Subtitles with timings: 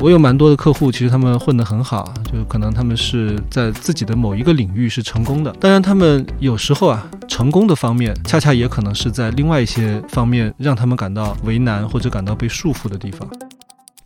[0.00, 5.50] 我有蛮多的客户，其实他们混得很好，就可能他们是在自己的某一个领域是成功的。
[5.58, 13.28] 当然，他们有时候啊，成功的方面恰恰也可能是在另外一些方面让他们感到为难或者感到被束缚的地方。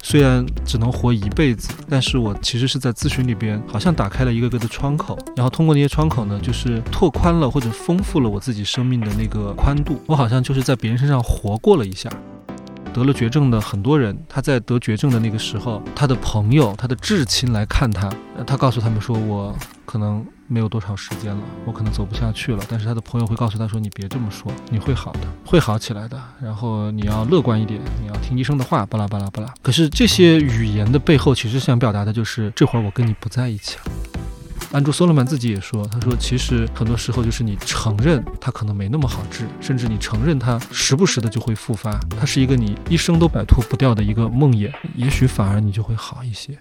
[0.05, 10.01] 虽然只能活一辈子，但是我其实是在咨询里边，好像打开了一个个的窗口，然后通过那些窗口呢，就是拓宽了或者丰富了我自己生命的那个宽度。
[10.07, 12.11] 我好像就是在别人身上活过了一下。
[12.93, 18.13] 得了绝症的很多人，他在得绝症的那个时候，他的朋友、他的至亲来看他，
[18.47, 19.57] 他告诉他们说：“我
[19.87, 26.21] 可能没有多少时间了，我可能走不下去了。”但是他的朋友会告诉他说：“你别这么说，你会好的，会好起来的。
[26.43, 34.12] 然后你要乐观一点，你要听医生的话，巴拉巴拉巴拉。”可是这些语言的背后，其实想表达的就是：这会儿我跟你不在一起了。
[34.73, 46.59] 安卓·索罗曼自己也说：“他说，其实很多时候就是你承认它可能没那么好治，甚至你承认它时不时的就会复发，它是一个你一生都摆脱不掉的一个梦魇，也许反而你就会好一些。”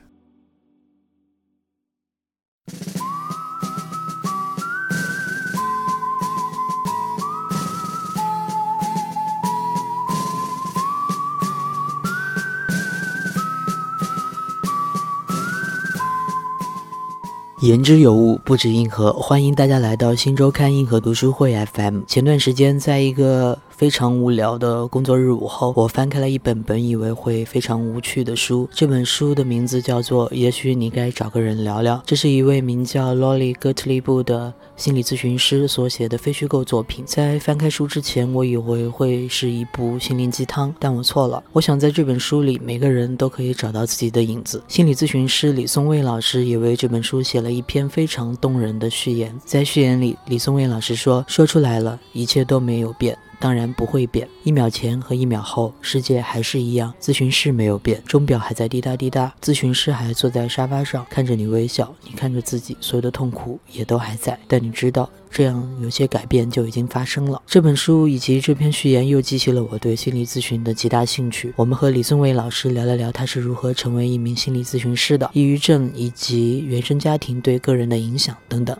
[17.62, 19.14] 言之有物，不止硬核。
[19.14, 22.00] 欢迎大家来到新周刊硬核读书会 FM。
[22.08, 23.58] 前段时间，在一个。
[23.82, 28.70] 非常无聊的工作日午后，我翻开了一本本以为会非常无趣的书。
[28.72, 37.04] 这本书的名字叫做《也许你该找个人聊聊》，这是一位名叫罗莉·戈特利布的心理咨询师所写的非虚构作品。
[37.08, 41.44] 在翻开书之前，我以为会是一部心灵鸡汤，但我错了。
[41.52, 44.62] 我想在这本书里，每个人都可以找到自己的影子。
[44.68, 49.36] 心理咨询师李松蔚老师也为这本书写了一篇非常动人的序言。
[49.44, 56.94] 在序言里，李松蔚老师说：“说出来了，一切都没有变。”当然不会变，一秒前和一秒后，世界还是一样。
[57.02, 64.39] 咨询室没有变，钟表还在滴答滴答，咨询师还坐在沙发上看着你微笑，你看着自己，所有的痛苦也都还在。
[64.48, 67.42] 但你知道，这样有些改变就已经发生了。
[67.48, 71.52] 这本书以及这篇序言又激起了我对心理咨询的极大兴趣。
[71.55, 78.77] 我们和李松蔚老师聊了聊他是如何成为一名心理咨询师的，抑郁症以及原生家庭对个人的影响等等。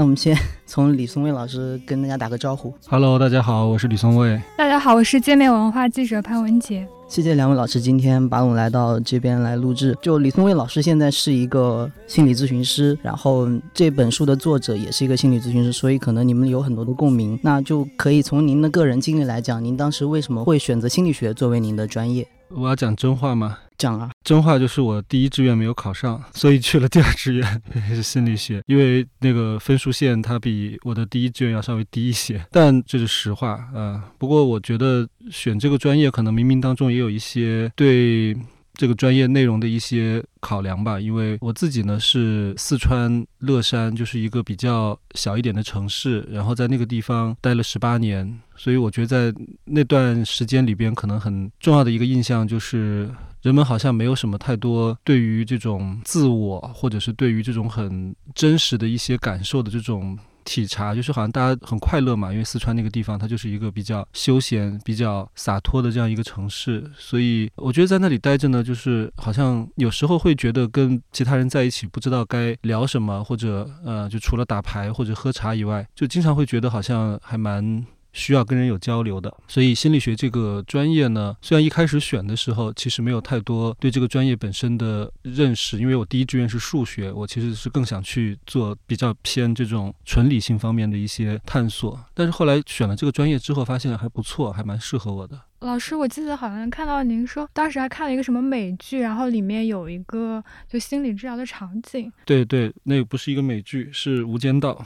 [0.00, 0.34] 那我们先
[0.64, 2.72] 从李松蔚老师跟大家打个招呼。
[2.88, 4.40] Hello，大家好，我是李松蔚。
[4.56, 6.88] 大家好，我是界面文化记者潘文杰。
[7.06, 9.94] 谢谢两位老师今天把我们来到这边来录制。
[10.00, 17.38] 就李松蔚老师现在是一个心理咨询师，然后这本书的作者也是一个心理咨询师，所以可能你们有很多的共鸣。
[17.42, 22.26] 那就可以从您的个人经历来讲，您当时为什么会选择心理学作为您的专业？
[22.50, 23.58] 我要讲真话吗？
[23.78, 27.62] 讲啊，真话就是我第一志愿没有考上，所以去了第二志愿
[27.94, 34.04] 是心理学，因为那个分数线它比我的第一志愿要稍微低一些，但这是实话啊。
[34.18, 38.36] 不过我觉得选这个专业可能冥冥当中也有一些对。
[38.80, 53.10] 这个专业内容的一些考量吧，因为我自己呢是四川乐山，就是一个比较小一点的城市，然后在那个地方待了十八年，所以我觉得在那段时间里边，可能很重要的一个印象就是，
[53.42, 60.18] 人们好像没有什么太多对于这种自我，或者是对于这种很真实的一些感受的这种。
[60.44, 77.84] 体察就是好像大家很快乐嘛，因为四川那个地方它就是一个比较休闲、比较洒脱的这样一个城市，所以我觉得在那里待着呢，就是好像有时候会觉得跟其他人在一起不知道该聊什么，或者呃，就除了打牌或者喝茶以外，就经常会觉得好像还蛮。
[78.12, 95.40] 需要跟人有交流的，所以心理学这个专业呢，虽然一开始选的时候其实没有太多对这个专业本身的认识，因为我第一志愿是数学，我其实是更想去做比较偏这种纯理性方面的一些探索，但是后来选了这个专业之后，发现还不错，还蛮适合我的。
[95.60, 102.10] 老师，我记得好像看到您说，当时还看了一个什么美剧，然后里面有一个就心理治疗的场景。
[102.24, 104.82] 对对，那个不是一个美剧，是《无间道》，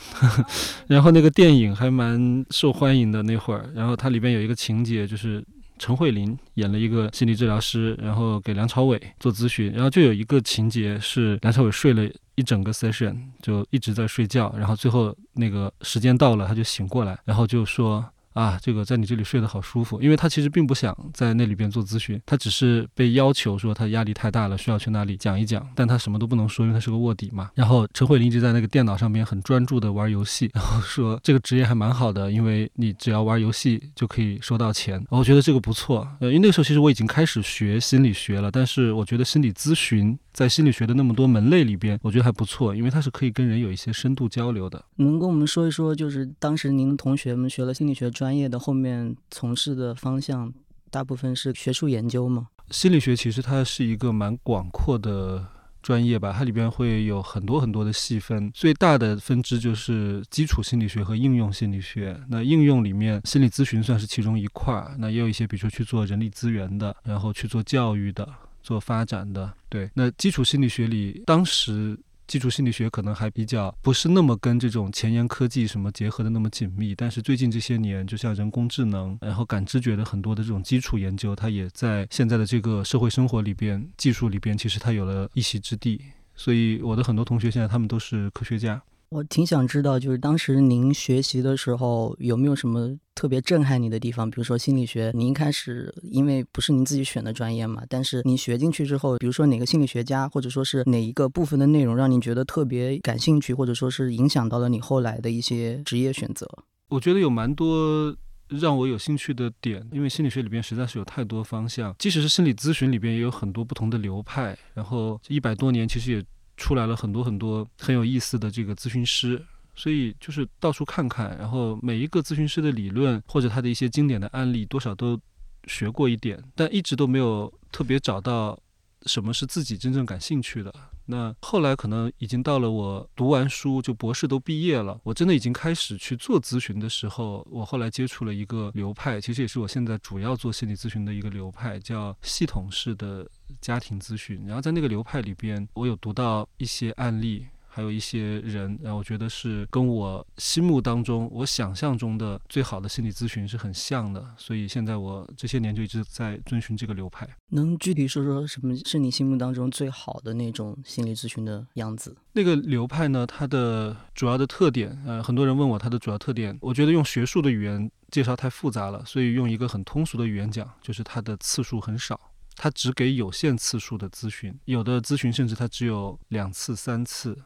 [0.88, 3.70] 然后那个电影还蛮受欢迎的那会儿。
[3.72, 5.44] 然后它里边有一个情节，就是
[5.78, 12.04] 陈慧琳演了一个心理治疗师，然后给梁朝伟做咨询，然后就有一个情节是梁朝伟睡了
[12.34, 18.04] 一整个 session，就一直在睡觉，然后最后那个时间到了，他就醒过来，然后就说。
[18.34, 27.50] 啊，这个在你这里睡得好舒服，因为他其实并不想在那里边做咨询，他只是被要求说他压力太大了，需要去那里讲一讲，但他什么都不能说，因为他是个卧底嘛。
[27.54, 35.02] 然后陈慧琳一直在那个电脑上面很专注的玩游戏， 然后说这个职业还蛮好的，因为你只要玩游戏就可以收到钱。
[35.10, 40.18] 我觉得这个不错，呃，因为那个时候其实我已经开始学心理学了，但是我觉得心理咨询。
[40.34, 44.84] 在心理学的那么多门类里边，我觉得还不错，因为它是可以跟人有一些深度交流的。
[44.96, 50.52] 能跟我们说一说，就是当时您同学们学了心理学专业的，后面从事的方向
[50.90, 52.48] 大部分是学术研究吗？
[52.70, 55.46] 心理学其实它是一个蛮广阔的
[55.82, 58.50] 专业吧，它里边会有很多很多的细分。
[58.52, 62.18] 最大的分支就是基础心理学和应用心理学。
[62.28, 64.96] 那应用里面，心理咨询算是其中一块儿。
[64.98, 68.26] 那也有一些，比如说去做人力资源的，然后去做教育的、
[68.64, 69.52] 做发展的。
[69.68, 71.96] 对，那基础心理学里，当时。
[72.26, 86.00] 基础心理学可能还比较不是那么跟这种前沿科技什么结合的那么紧密，但是最近这些年，就像人工智能，然后感知觉的很多的这种基础研究，它也在现在的这个社会生活里边、技术里边，其实它有了一席之地。
[86.34, 88.80] 所以我的很多同学现在他们都是科学家。
[89.14, 94.28] 我挺想知道，就是当时您学习的时候有没有什么特别震撼你的地方？
[94.28, 106.50] 比如说心理学，您一开始因为不是您自己选的专业嘛，但是您学进去之后，比如说哪个心理学家，或者说是哪一个部分的内容让您觉得特别感兴趣，或者说是影响到了你后来的一些职业选择？
[106.88, 108.12] 我觉得有蛮多
[108.48, 116.24] 让我有兴趣的点，因为心理学里边实在是有太多方向，即使是心理咨询里边也有很多不同的流派，然后一百多年其实也。
[116.56, 125.20] 出来了很多很多很有意思的这个咨询师，所以就是到处看看，然后每一个咨询师的理论或者他的一些经典的案例，多少都
[125.66, 128.58] 学过一点，但一直都没有特别找到
[129.06, 130.74] 什么是自己真正感兴趣的。
[131.06, 143.28] 那后来可能已经到了我读完书就博士都毕业了，我真的已经开始去做咨询的时候，我后来接触了一个流派，其实也是我现在主要做心理咨询的一个流派，叫系统式的
[143.60, 144.44] 家庭咨询。
[144.46, 147.46] 然后在那个流派里边，我有读到一些案例。
[147.74, 157.28] 还有一些人，然后我觉得是跟我心目当中、我想象中的最好的心理咨询是很像的，所以现在我这些年就一直在遵循这个流派。
[157.48, 162.16] 能具体说说什么是你心目当中最好的那种心理咨询的样子？
[162.34, 163.26] 那个流派呢？
[163.26, 172.20] 它的主要的特点，呃，很多人问我它的主要特点，我觉得用学术的语言介绍太复杂了，所以用一个很通俗的语言讲，就是它的次数很少，
[172.54, 177.36] 它只给有限次数的咨询，有的咨询甚至它只有两次、三次。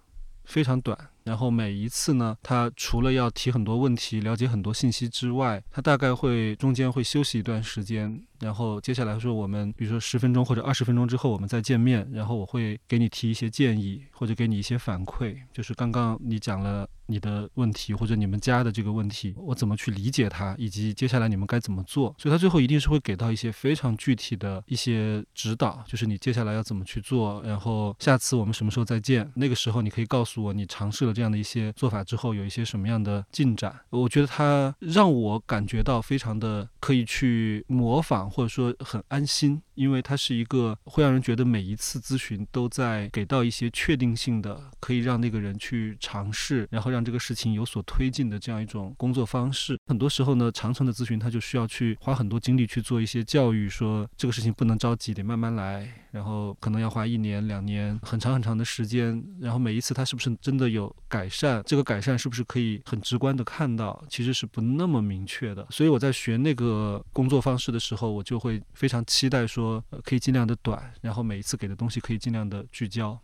[0.48, 16.88] 非常短，然后每一次呢，他除了要提很多问题、了解很多信息之外，他大概会中间会休息一段时间，然后接下来说我们，比如说十分钟或者二十分钟之后我们再见面，然后我会给你提一些建议或者给你一些反馈，就是刚刚你讲了。
[17.10, 22.14] 你的问题或者你们家的这个问题，我怎么去理解它，以及接下来你们该怎么做？
[22.18, 29.26] 所以他最后一定是会给到一些非常具体的一些指导，就是你接下来要怎么去做，然后下次我们什么时候再见？
[29.36, 33.74] 那个时候你可以告诉我，你尝试了这样的一些做法之后有一些什么样的进展？
[33.88, 39.60] 我觉得他让我感觉到非常的可以去模仿，或者说很安心。
[39.74, 49.78] 因为它是一个会让人觉得每一次咨询都在给到一些确定性的，可以让那个人去尝试，然后让这个事情有所推进的这样一种工作方式。
[49.86, 65.64] 很多时候呢，长程的咨询他就需要去花很多精力去做一些教育，说这个事情不能着急，得慢慢来，然后可能要花一年两年很长很长的时间，然后每一次它是不是真的有改善，这个改善是不是可以很直观的看到，其实是不那么明确的。
[65.70, 69.82] 所以我在学那个工作方式的时候，我就会非常期待说。
[70.04, 73.18] 可以尽量的短，然后每一次给的东西可以尽量的聚焦。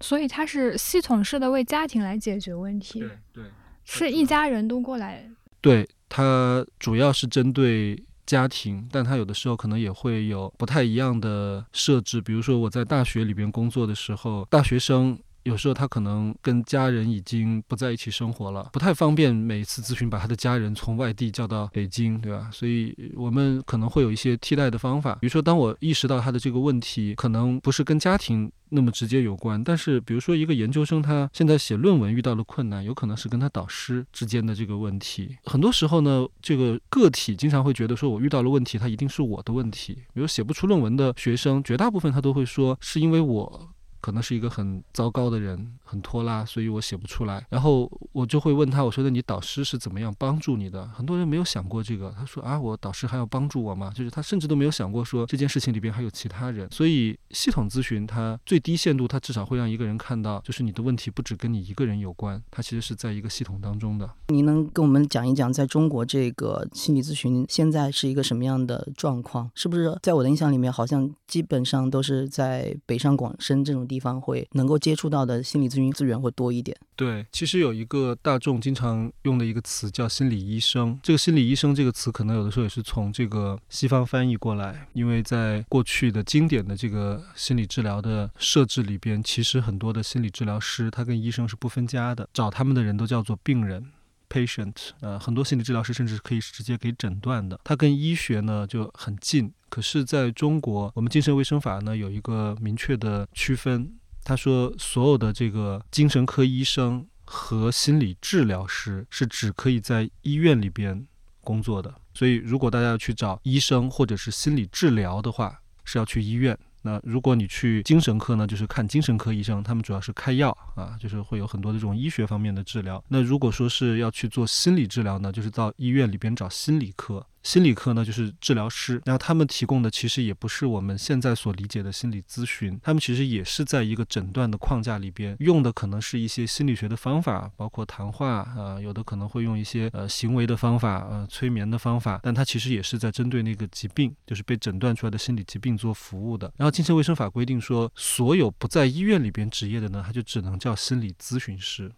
[0.00, 3.44] 所以它是系统式的为家庭来解决问题，对对，
[3.84, 5.30] 是一家人都过来。
[5.60, 12.20] 对，它主要是针对家庭，但他有的时候可能也会有不太一样的设置。
[12.20, 15.18] 比如说我在大学里边工作的时候，大学生。
[15.48, 22.50] 有时候他可能跟家人已经不在一起生活了，不太方便每一次咨询把他的家人从外地叫到北京，对吧？
[22.52, 25.14] 所以我们可能会有一些替代的方法。
[25.20, 35.34] 比如说，当我意识到他的这个问题可能不是跟家庭那么直接有关，但是比如说一个研究生他现在写论文遇到了困难，有可能是跟他导师之间的这个问题。
[35.44, 39.94] 很多时候呢，这个个体经常会觉得说我遇到了问题，他一定是我的问题。
[40.12, 43.70] 比如写不出论文的学生，绝大部分他都会说是因为我。
[44.00, 47.44] 可能是一个很糟糕的人，很拖拉，所以我写不出来。
[47.48, 50.86] 然后我就会问他，我说的你导师是怎么样帮助你的？
[50.88, 52.14] 很多人没有想过这个。
[52.16, 53.92] 他说啊，我导师还要帮助我吗？
[53.94, 56.68] 就是他甚至都没有想过说这件事情里边还有其他人。
[56.70, 64.08] 所以系统咨询它最低限度，它至少会让一个人看到，就是你的问题不只跟你一个人有关，它其实是在一个系统当中的。
[64.28, 69.50] 你能跟我们讲一讲，在中国这个心理咨询现在是一个什么样的状况？
[69.54, 73.87] 是不是在我的印象里面，好像基本上都是在北上广深这种。
[73.88, 76.76] 地方会能够接触到的心理咨询资源会多一点。
[76.94, 80.98] 对，其实有一个大众经常用的一个词叫心理医生。
[81.02, 93.84] 这个心理医生这个词，可能有的时候也是从这个西方翻译过来，因为在过去的经典的这个心理治疗的设置里边，其实很多的心理治疗师他跟医生是不分家的，找他们的人都叫做病人
[94.28, 94.90] （patient）。
[95.00, 99.52] 呃，很多心理治疗师甚至可以直接给诊断的，他跟医学呢就很近。
[99.68, 103.92] 可是在中国，我们精神卫生法呢有一个明确的区分，
[104.24, 111.06] 他说所有的这个精神科医生和心理治疗师是只可以在医院里边
[111.42, 111.94] 工作的。
[112.14, 116.58] 所以，如果大家要去找医生或者是心理治疗的话，是要去医院。
[116.82, 123.02] 那如果你去精神科呢，就是看精神科医生，他们主要是开药啊，就是会有很多这种医学方面的治疗。
[123.08, 127.24] 那如果说是要去做心理治疗呢，就是到医院里边找心理科。
[127.42, 146.52] 心理科呢，就是治疗师，然后他们提供的其实也不是我们现在所理解的心理咨询，他们其实也是在一个诊断的框架里边用的，可能是一些心理学的方法，包括谈话啊，有的可能会用一些呃行为的方法，呃催眠的方法，但它其实也是在针对那个疾病，就是被诊断出来的心理疾病做服务的。
[146.56, 151.90] 然后精神卫生法规定说，所有不在医院里边执业的呢，他就只能叫心理咨询师，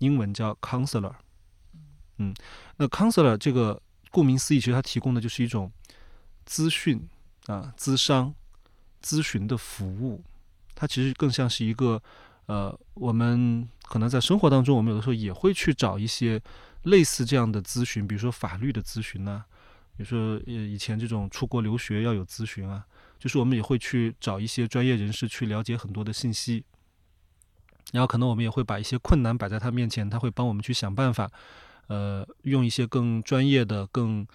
[0.00, 1.14] 英文叫 counselor。
[2.18, 2.34] 嗯，
[2.76, 3.80] 那 counselor 这个。
[4.10, 5.70] 顾名思义，其实它提供的就是一种
[6.44, 7.08] 资讯
[7.46, 8.34] 啊、咨商、
[9.02, 10.22] 咨询的服务。
[10.74, 12.00] 它其实更像是一个，
[12.46, 16.40] 呃，我们可能在生活当中，我们有的时候也会去找一些
[16.84, 19.42] 类似这样的咨询，比如说法律的咨询呐，
[19.96, 22.86] 比如说呃以前这种出国留学要有咨询啊，
[23.18, 26.64] 就是我们也会去找一些专业人士去了解很多的信息。
[27.90, 31.30] 然后可能我们也会把一些困难摆在他面前，他会帮我们去想办法。
[31.88, 34.26] 呃，用一些更专业的、更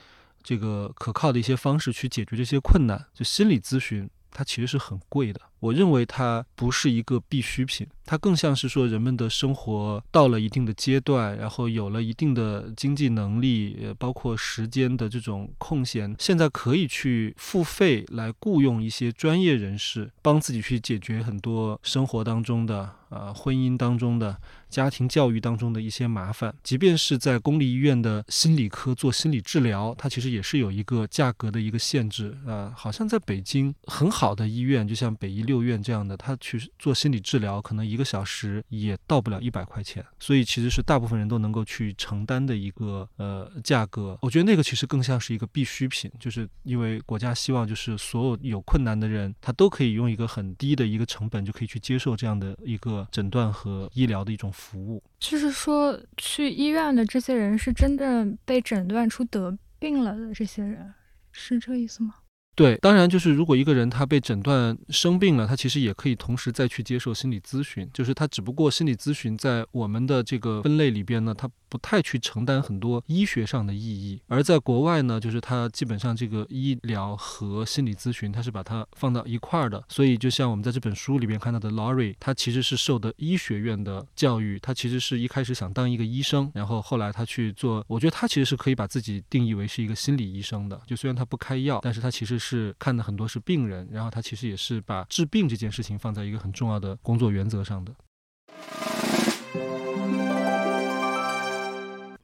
[0.44, 5.40] 这个可靠的一些方式去解决这些困难，就心理咨询，它其实是很贵的。
[5.64, 24.38] 我认为它不是一个必需品，它更像是说人们的生活到了一定的阶段，然后有了一定的经济能力，呃，包括时间的这种空闲，现在可以去付费来雇佣一些专业人士，帮自己去解决很多生活当中的、啊婚姻当中的、
[24.70, 26.54] 家庭教育当中的一些麻烦。
[26.62, 32.74] 即便是在公立医院的心理科做心理治疗，它其实也是有一个价格的一个限制啊。
[32.76, 35.53] 好像在北京很好的医院，就像北医六。
[35.54, 44.18] 六院这样的，他去做心理治疗，可能一个小时也到不了一百块钱，所以其实是大部分人都能够去承担的一个呃价格。
[44.24, 55.04] 我觉得那个其实更像是一个必需品，就是因为国家希望就是所有有困难的人，他都可以用一个很低的一个成本就可以去接受这样的一个诊断和医疗的一种服务。
[55.20, 60.94] 就是说，去医院的这些人是真正被诊断出得病了的这些人，
[61.32, 62.16] 是这意思吗？
[62.56, 71.50] 对，当然就是如果一个人他被诊断生病了，他其实也可以同时再去接受心理咨询，就是他只不过心理咨询在我们的这个分类里边呢，他。
[71.74, 79.84] 不太去承担很多医学上的意义，而在国外呢，就是它基本上这个医疗和心理咨询，它是把它放到一块儿的。
[79.90, 90.80] 所以就像我们在这本书里边看到的，Lori，他其实是受的医学院的教育，他其实是一开始想当一个医生，然后后来他去做，我觉得他其实是可以把自己定义为是一个心理医生的。
[90.86, 97.92] 就虽然他不开药，但是他其实是看的很多是病人，然后他其实也是把治病这件事情放在一个很重要的工作原则上的。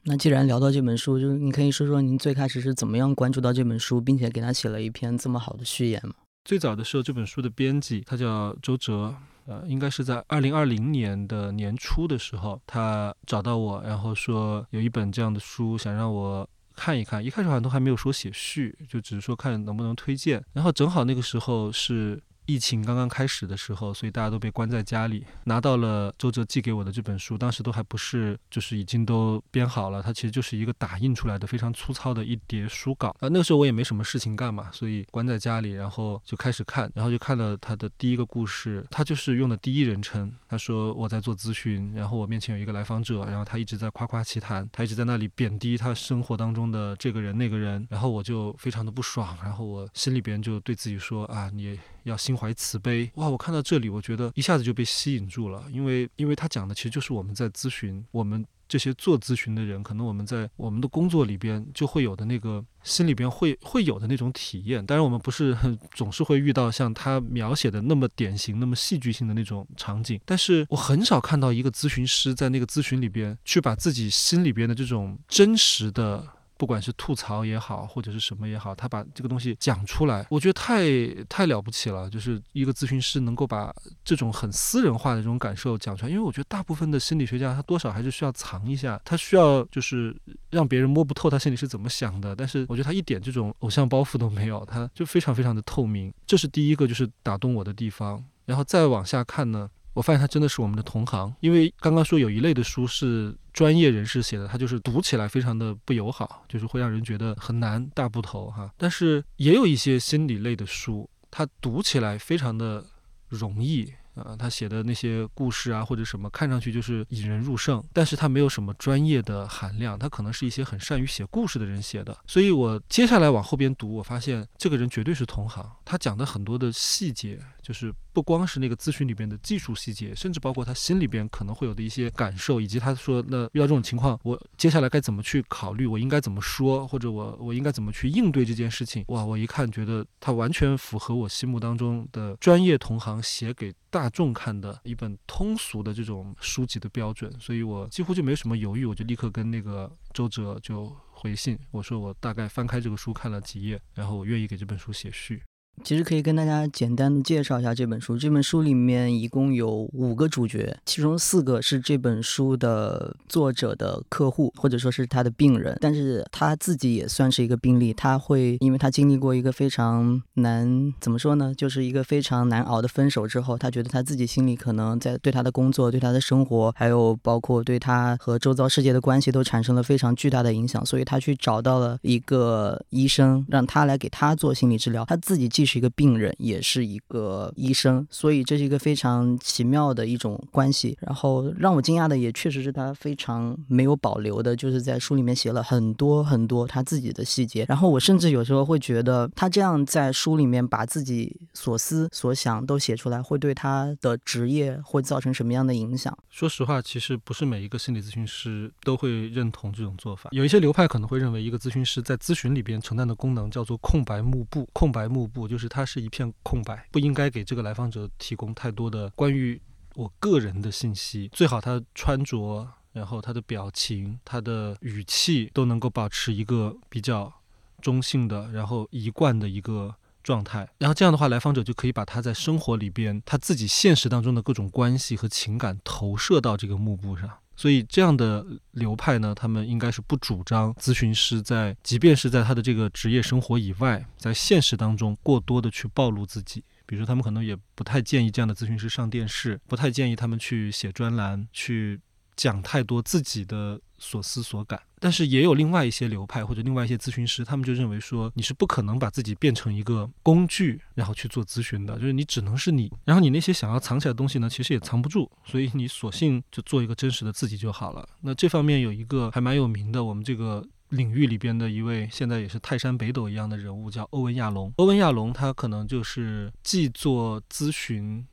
[0.04, 6.14] 那既然聊到这本书，就是你可以说说您最开始是怎么样关注到这本书，并且给他写了一篇这么好的序言吗？
[6.44, 9.14] 最早的时候，这本书的编辑他叫周哲，
[9.44, 17.22] 呃，应该是在二零二零年的年初的时候，他找到我，然后说有一本这样的书想让我看一看。
[17.22, 20.42] 一开始好像都还没有说写序，就只是说看能不能推荐。
[20.54, 22.20] 然后正好那个时候是。
[22.50, 33.28] 疫情刚刚开始的时候，所以大家都被关在家里，拿到了周哲寄给我的这本书，当时都还不是，就是已经都编好了，它其实就是一个打印出来的非常粗糙的一叠书稿啊。
[33.28, 52.36] 那个时候我也没什么事情干嘛，所以关在家里，然后就开始看，然后就看了他的第一个故事，他就是用的第一人称，他说我在做咨询，然后我面前有一个来访者，然后他一直在夸夸其谈，他一直在那里贬低他生活当中的这个人那个人，然后我就非常的不爽，然后我心里边就对自己说啊，你要心。
[52.40, 53.28] 怀慈悲哇！
[53.28, 64.86] 我看到这里，我觉得一下子就被吸引住了，因为因为他讲的其实就是我们在咨询，我们这些做咨询的人，可能我们在我们的工作里边就会有的那个心里边会会有的那种体验。
[64.86, 65.54] 当然，我们不是
[65.92, 76.26] 总是会遇到像他描写的那么典型、那么戏剧性的那种场景，但是我很少看到一个咨询师在那个咨询里边去把自己心里边的这种真实的。
[76.60, 80.84] 不管是吐槽也好，或者是什么也好，他把这个东西讲出来，我觉得太
[81.24, 82.10] 太了不起了。
[82.10, 83.74] 就是一个咨询师能够把
[84.04, 90.14] 这种很私人化的这种感受讲出来，因为我觉得大部分的心理学家他多少还是需要藏一下，他需要就是
[90.50, 92.36] 让别人摸不透他心里是怎么想的。
[92.36, 96.12] 但是我觉得他一点这种偶像包袱都没有，他就非常非常的透明。
[96.26, 98.22] 这是第一个就是打动我的地方。
[98.44, 99.70] 然后再往下看呢。
[99.92, 108.70] 我发现他真的是我们的同行，因为刚刚说有一类的书是专业人士写的，他就是读起来非常的不友好，就是会让人觉得很难大部头哈。
[108.76, 112.84] 但是也有一些心理类的书，它读起来非常的
[113.28, 113.92] 容易。
[114.14, 122.14] 啊，他写的那些故事啊，或者什么，看上去就是引人入胜，但是他没有什么专业的含量，他可能是一些很善于写故事的人写的。
[122.26, 127.38] 所以我接下来往后边读，我发现这个人绝对是同行，他讲的很多的细节，
[127.70, 139.04] 就是不光是那个咨询里边的技术细节，甚至包括他心里边可能会有的一些感受，以及他说那遇到这种情况，我接下来该怎么去考虑，我应该怎么说，或者我我应该怎么去应对这件事情。
[139.06, 143.72] 哇，我一看觉得他完全符合我心目当中的专业同行写给。
[143.92, 155.42] 大众看的一本通俗的这种书籍的标准，所以我几乎就没什么犹豫，我就立刻跟那个周哲就回信，我说我大概翻开这个书看了几页，然后我愿意给这本书写序。
[155.82, 158.16] 其实可以跟大家简单的介绍一下这本书。
[158.16, 165.76] 这本书里面一共有五个主角，其中四个是这本书的作者的客户，或者说是他的病人。
[165.80, 180.84] 但是他自己也算是一个病例，他会因为他经历过一个非常难，怎么说呢，就是一个非常难熬的分手之后，他觉得他自己心里可能在对他的工作、对他的生活，还有包括对他和周遭世界的关系都产生了非常巨大的影响。
[180.84, 185.06] 所以他去找到了一个医生，让他来给他做心理治疗。
[185.06, 190.98] 他自己既是一个病人，也是一个医生，所以这是一个非常奇妙的一种关系。
[191.00, 197.64] 然后让我惊讶的也确实是他非常没有保留的，就是在书里面写了很多很多他自己的细节。
[197.68, 206.16] 然后我甚至有时候会觉得，他这样在书里面把自己所思所想都写出来，会对他的职业会造成什么样的影响？
[206.28, 210.30] 说实话，其实不是每一个心理咨询师都会认同这种做法。
[210.32, 215.70] 有一些流派可能会认为，一个咨询师在咨询里边承担的功能叫做空白幕布，空白幕布就是。
[215.70, 219.60] 它是一片空白，不应该给这个来访者提供太多的关于
[219.94, 221.30] 我个人的信息。
[221.32, 227.32] 最好他穿着，然后他的表情、他的语气都能够保持一个比较
[227.80, 230.68] 中性的，然后一贯的一个状态。
[230.78, 237.30] 然后这样的话，来访者就可以把他在生活里边他自己现实当中的各种关系和情感投射到这个幕布上。
[237.60, 246.64] 所以这样的流派呢，他们应该是不主张咨询师在，即便是在他的这个职业生活以外，在现实当中过多的去暴露自己。
[246.86, 252.00] 比如说，他们可能也不太建议这样的咨询师上电视，不太建议他们去写专栏，去
[252.42, 253.80] 讲太多自己的。
[254.02, 268.08] 所思所感，但是也有另外一些流派或者另外一些咨询师，他们就认为说你是不可能把自己变成一个工具，然后去做咨询的，就是你只能是你，然后你那些想要藏起来的东西呢，其实也藏不住，所以你索性就做一个真实的自己就好了。
[268.22, 274.72] 那这方面有一个还蛮有名的，我们这个领域里边的一位现在也是泰山北斗一样的人物，叫欧文亚龙。
[274.76, 278.26] 欧文亚龙他可能就是既做咨询。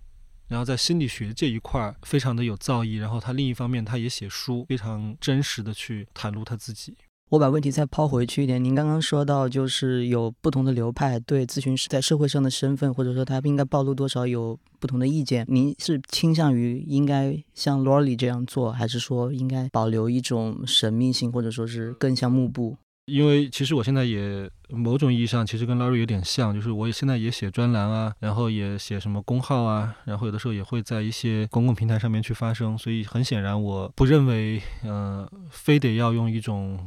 [0.47, 6.95] 然后在心理学这一块非常的有造诣，然后他另一方面他也写书，非常真实的去袒露他自己。
[7.29, 15.45] 我把问题再抛回去一点，您刚刚说到就是有不同的流派对咨询师在社会上的身份，或者说他应该暴露多少有不同的意见。
[15.49, 22.77] 您是倾向于应该像 Lori 这样做，还是说应该保留一种神秘性，或者说是更像幕布？
[23.07, 36.77] 因为其实我现在也某种意义上其实跟 Larry 有点像，就是我现在也写专栏啊，然后也写什么公号啊，然后有的时候也会在一些公共平台上面去发声，所以很显然我不认为，呃，非得要用一种。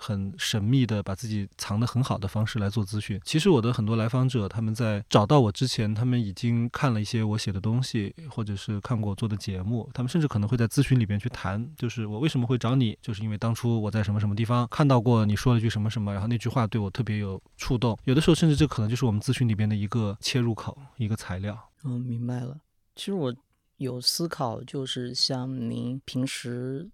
[0.00, 3.20] 很神秘的，把自己藏得很好的方式来做咨询。
[3.24, 9.88] 其实我的很多来访者，他们在找到我之前，他们已经看了一些我写的东西，或者是看过我做的节目。
[9.92, 17.98] 他们甚至可能会在咨询里边去谈，就是我为什么会找你，就是因为当初我在什么什么地方看到过你说了句什么什么，然后那句话对我特别有触动。
[18.04, 21.58] 有的时候，甚至这可能就是我们咨询里边的一个切入口，一个材料。
[21.84, 22.56] 嗯，明白了。
[22.96, 23.34] 其实我
[23.76, 26.88] 有思考，就是像您平时。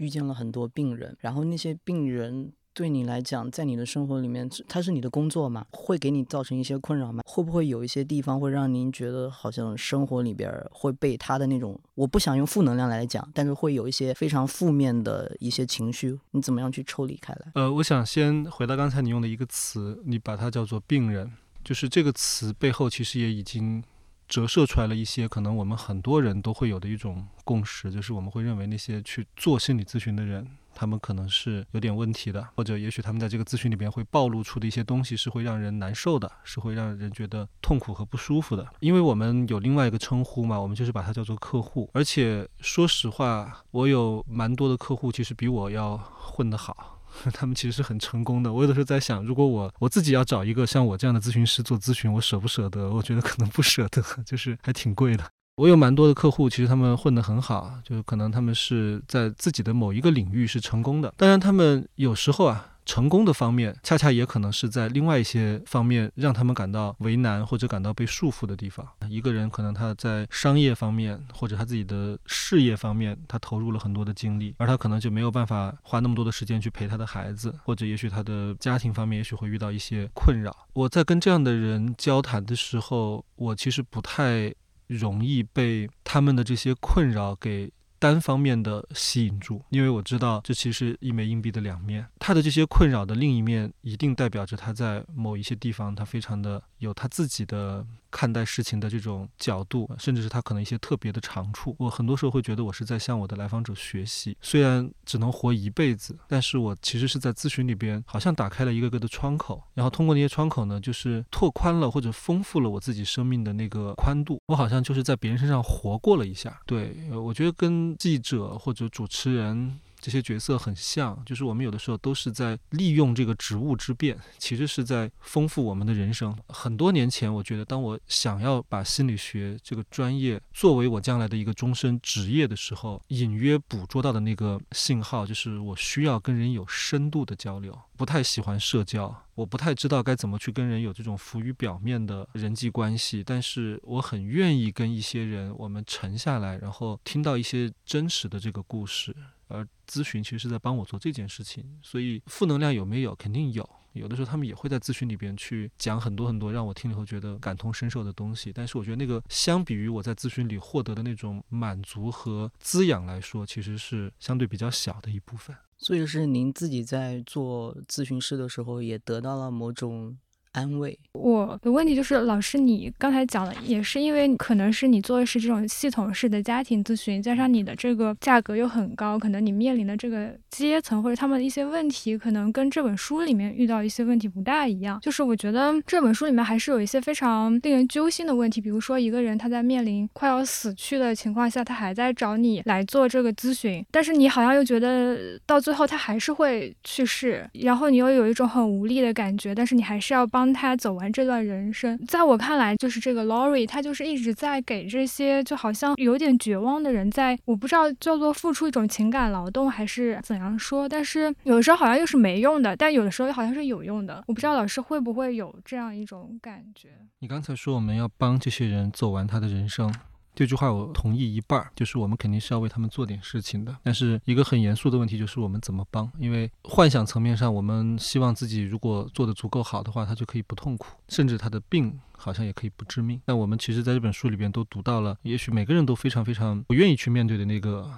[0.00, 7.22] 遇见了很多病人，然后那些病人对你来讲，在你的生活里面，他是你的工作嘛，会给你造成一些困扰吗？
[7.26, 17.52] 会不会有一些地方会让您觉得好像生活里边会被他的那种，我不想用负能量来讲，但是会有一些非常负面的一些情绪，你怎么样去抽离开来？
[17.54, 21.30] 呃，我想先回到刚才你用的一个词，你把它叫做病人，
[21.62, 23.84] 就是这个词背后其实也已经。
[24.30, 38.64] 折射出来了一些可能我们很多人都会有的一种共识，就是我们会认为那些去做心理咨询的人，他们可能是有点问题的，或者也许他们在这个咨询里边会暴露出的一些东西是会让人难受的，是会让人觉得痛苦和不舒服的。
[38.78, 41.90] 因为我们有另外一个称呼嘛，我们就是把它叫做客户。
[41.92, 46.99] 而且说实话，我有蛮多的客户，其实比我要混得好。
[47.32, 48.52] 他们其实是很成功的。
[48.52, 52.90] 我有的时候在想，如果我我自己要找一个像我这样的咨询师做咨询，我舍不舍得？
[52.90, 55.24] 我觉得可能不舍得， 就是还挺贵的。
[55.56, 62.66] 我有蛮多的客户，其实他们混得很好，就是可能他们是在自己的某一个领域是成功的，当然他们有时候啊。
[62.90, 68.84] 成功的方面，恰恰也可能是在另外一些方面让他们感到为难或者感到被束缚的地方。
[69.08, 80.66] 一个人可能他在商业方面或者他自己的事业方面，他投入了很多的精力，而他可能就没有办法花那么多的时间去陪他的孩子，或者也许他的家庭方面也许会遇到一些困扰。
[80.72, 84.52] 我在跟这样的人交谈的时候，我其实不太
[84.88, 87.70] 容易被他们的这些困扰给。
[88.00, 92.06] 单方面的吸引住，因为我知道这其实是一枚硬币的两面。
[92.18, 97.86] 它的这些困扰的另一面，一定代表着他在某一些地方，他非常的有他自己的。
[98.12, 104.36] 看待事情的这种角度，甚至是他可能一些特别的长处，我很多时候会觉得我是在向我的来访者学习。
[104.42, 114.40] 虽然只能活一辈子，但是我其实是在咨询里边，好像打开了一个个的窗口，然后通过那些窗口呢，就是拓宽了或者丰富了我自己生命的那个宽度。
[114.46, 116.60] 我好像就是在别人身上活过了一下。
[116.66, 119.78] 对，我觉得跟记者或者主持人。
[120.00, 126.36] 这些角色很像，就是我们有的时候都是在利用这个职务之便，其实是在丰富我们的人生。
[126.48, 137.78] 很多年前，我觉得当我想要把心理学这个专业作为我将来的一个终身职业的时候，隐约捕捉到的那个信号，就是我需要跟人有深度的交流。
[137.96, 149.14] 不太喜欢社交，我不太知道该怎么去跟人有这种浮于表面的人际关系，但是我很愿意跟一些人，我们沉下来，然后听到一些真实的这个故事。
[149.50, 153.14] 而咨询其实是在帮我做这件事情，所以负能量有没有？
[153.14, 153.68] 肯定有。
[153.92, 165.54] 有的时候他们也会在咨询里边去讲很多很多让我听了以后觉得感同身受的东西，但是我觉得那个相比于我在咨询里获得的那种满足和滋养来说，其实是相对比较小的一部分。
[165.76, 170.16] 所以是您自己在做咨询师的时候也得到了某种。
[170.52, 184.98] 安慰我的问题就是，老师，你刚才讲的也是因为可能是你做的是这种系统式的家庭咨询，加上你的这个价格又很高，可能你面临的这个阶层或者他们的一些问题，可能跟这本书里面遇到一些问题不大一样。
[185.00, 200.39] 就是我觉得这本书里面还是有一些非常令人揪心的问题，比如说一个人他在面临快要死去的情况下，他还在找你来做这个咨询，但是你好像又觉得到最后他还是会去世，然后你又有一种很无力的感觉，但是你还是要帮。
[200.40, 214.24] 帮他走完这段人生，在我看来，就是这个 Lori，他就是一直在给这些就好像有点绝望的人，在我不知道叫做付出一种情感劳动还是怎样说，但是有的时候好像又是没用的，但有的时候又好像是有用的。
[214.28, 216.88] 我不知道老师会不会有这样一种感觉。
[217.18, 219.92] 你刚才说我们要帮这些人走完他的人生。
[220.34, 223.76] 这句话我同意一半儿，就是我们肯定是要为他们做点事情的。
[223.82, 226.10] 但是一个很严肃的问题就是我们怎么帮？
[226.18, 233.20] 因为幻想层面上，我们希望自己如果做得足够好的话，他就可以不痛苦，甚至他的病好像也可以不致命。
[233.26, 237.90] 但我们其实在这本书里边都读到了，也许每个人都非常非常不愿意去面对的那个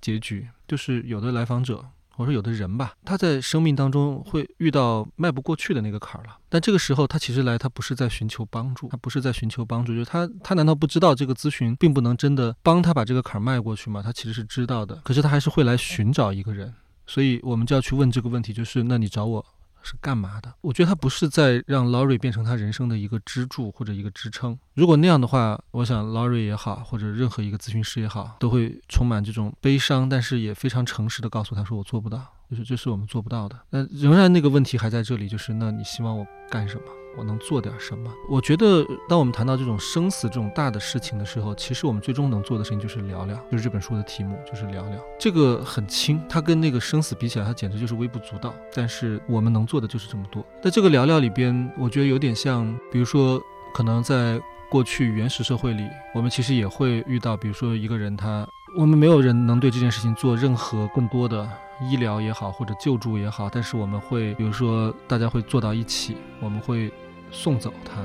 [0.00, 1.84] 结局，就是有的来访者。
[2.20, 6.36] 我说有的人吧，他在生命当中会遇到迈不过去的那个坎儿了。
[6.50, 14.02] 但这个时候，他其实来，他不是在寻求帮助，他不是在寻求帮助，就是他，他难道不知道这个咨询并不能真的帮他把这个坎儿迈过去吗？
[14.02, 16.70] 他其实是知道的，可是他还是会来寻找一个人。
[17.06, 19.46] 所以我们就要去问这个问题，就是那你找我？
[19.82, 20.52] 是干嘛的？
[20.60, 24.58] 我觉得他不是在让 Laurie 变成他人生的一个支柱或者一个支撑。
[24.74, 36.82] 如果那样的话，我想 Laurie 也好，或者任何一个咨询师也好，都会充满这种悲伤，但是也非常诚实的告诉他说：“我做不到，就是这是我们做不到的。”那仍然那个问题还在这里，就是那你希望我干什么？
[37.16, 38.12] 我能做点什么？
[38.28, 44.98] 我觉得，当我们谈到这种生死这种大的事情的时候，其实我们最终能做的事情就是聊聊，就是这本书的题目，就是聊聊。
[45.18, 48.54] 这个很轻，它跟那个生死比起来，它简直就是微不足道。
[48.74, 50.44] 但是我们能做的就是这么多。
[50.62, 53.40] 在这个聊聊里边，我觉得有点像，比如说，
[53.74, 55.82] 可能在过去原始社会里，
[56.14, 61.48] 我们其实也会遇到，比如说一个人，他我们没有人能对这件事情做任何更多的。
[61.82, 66.92] 医疗也好，或者救助也好，但是我们会，比如说，大家会坐到一起，我们会
[67.30, 68.02] 送走他，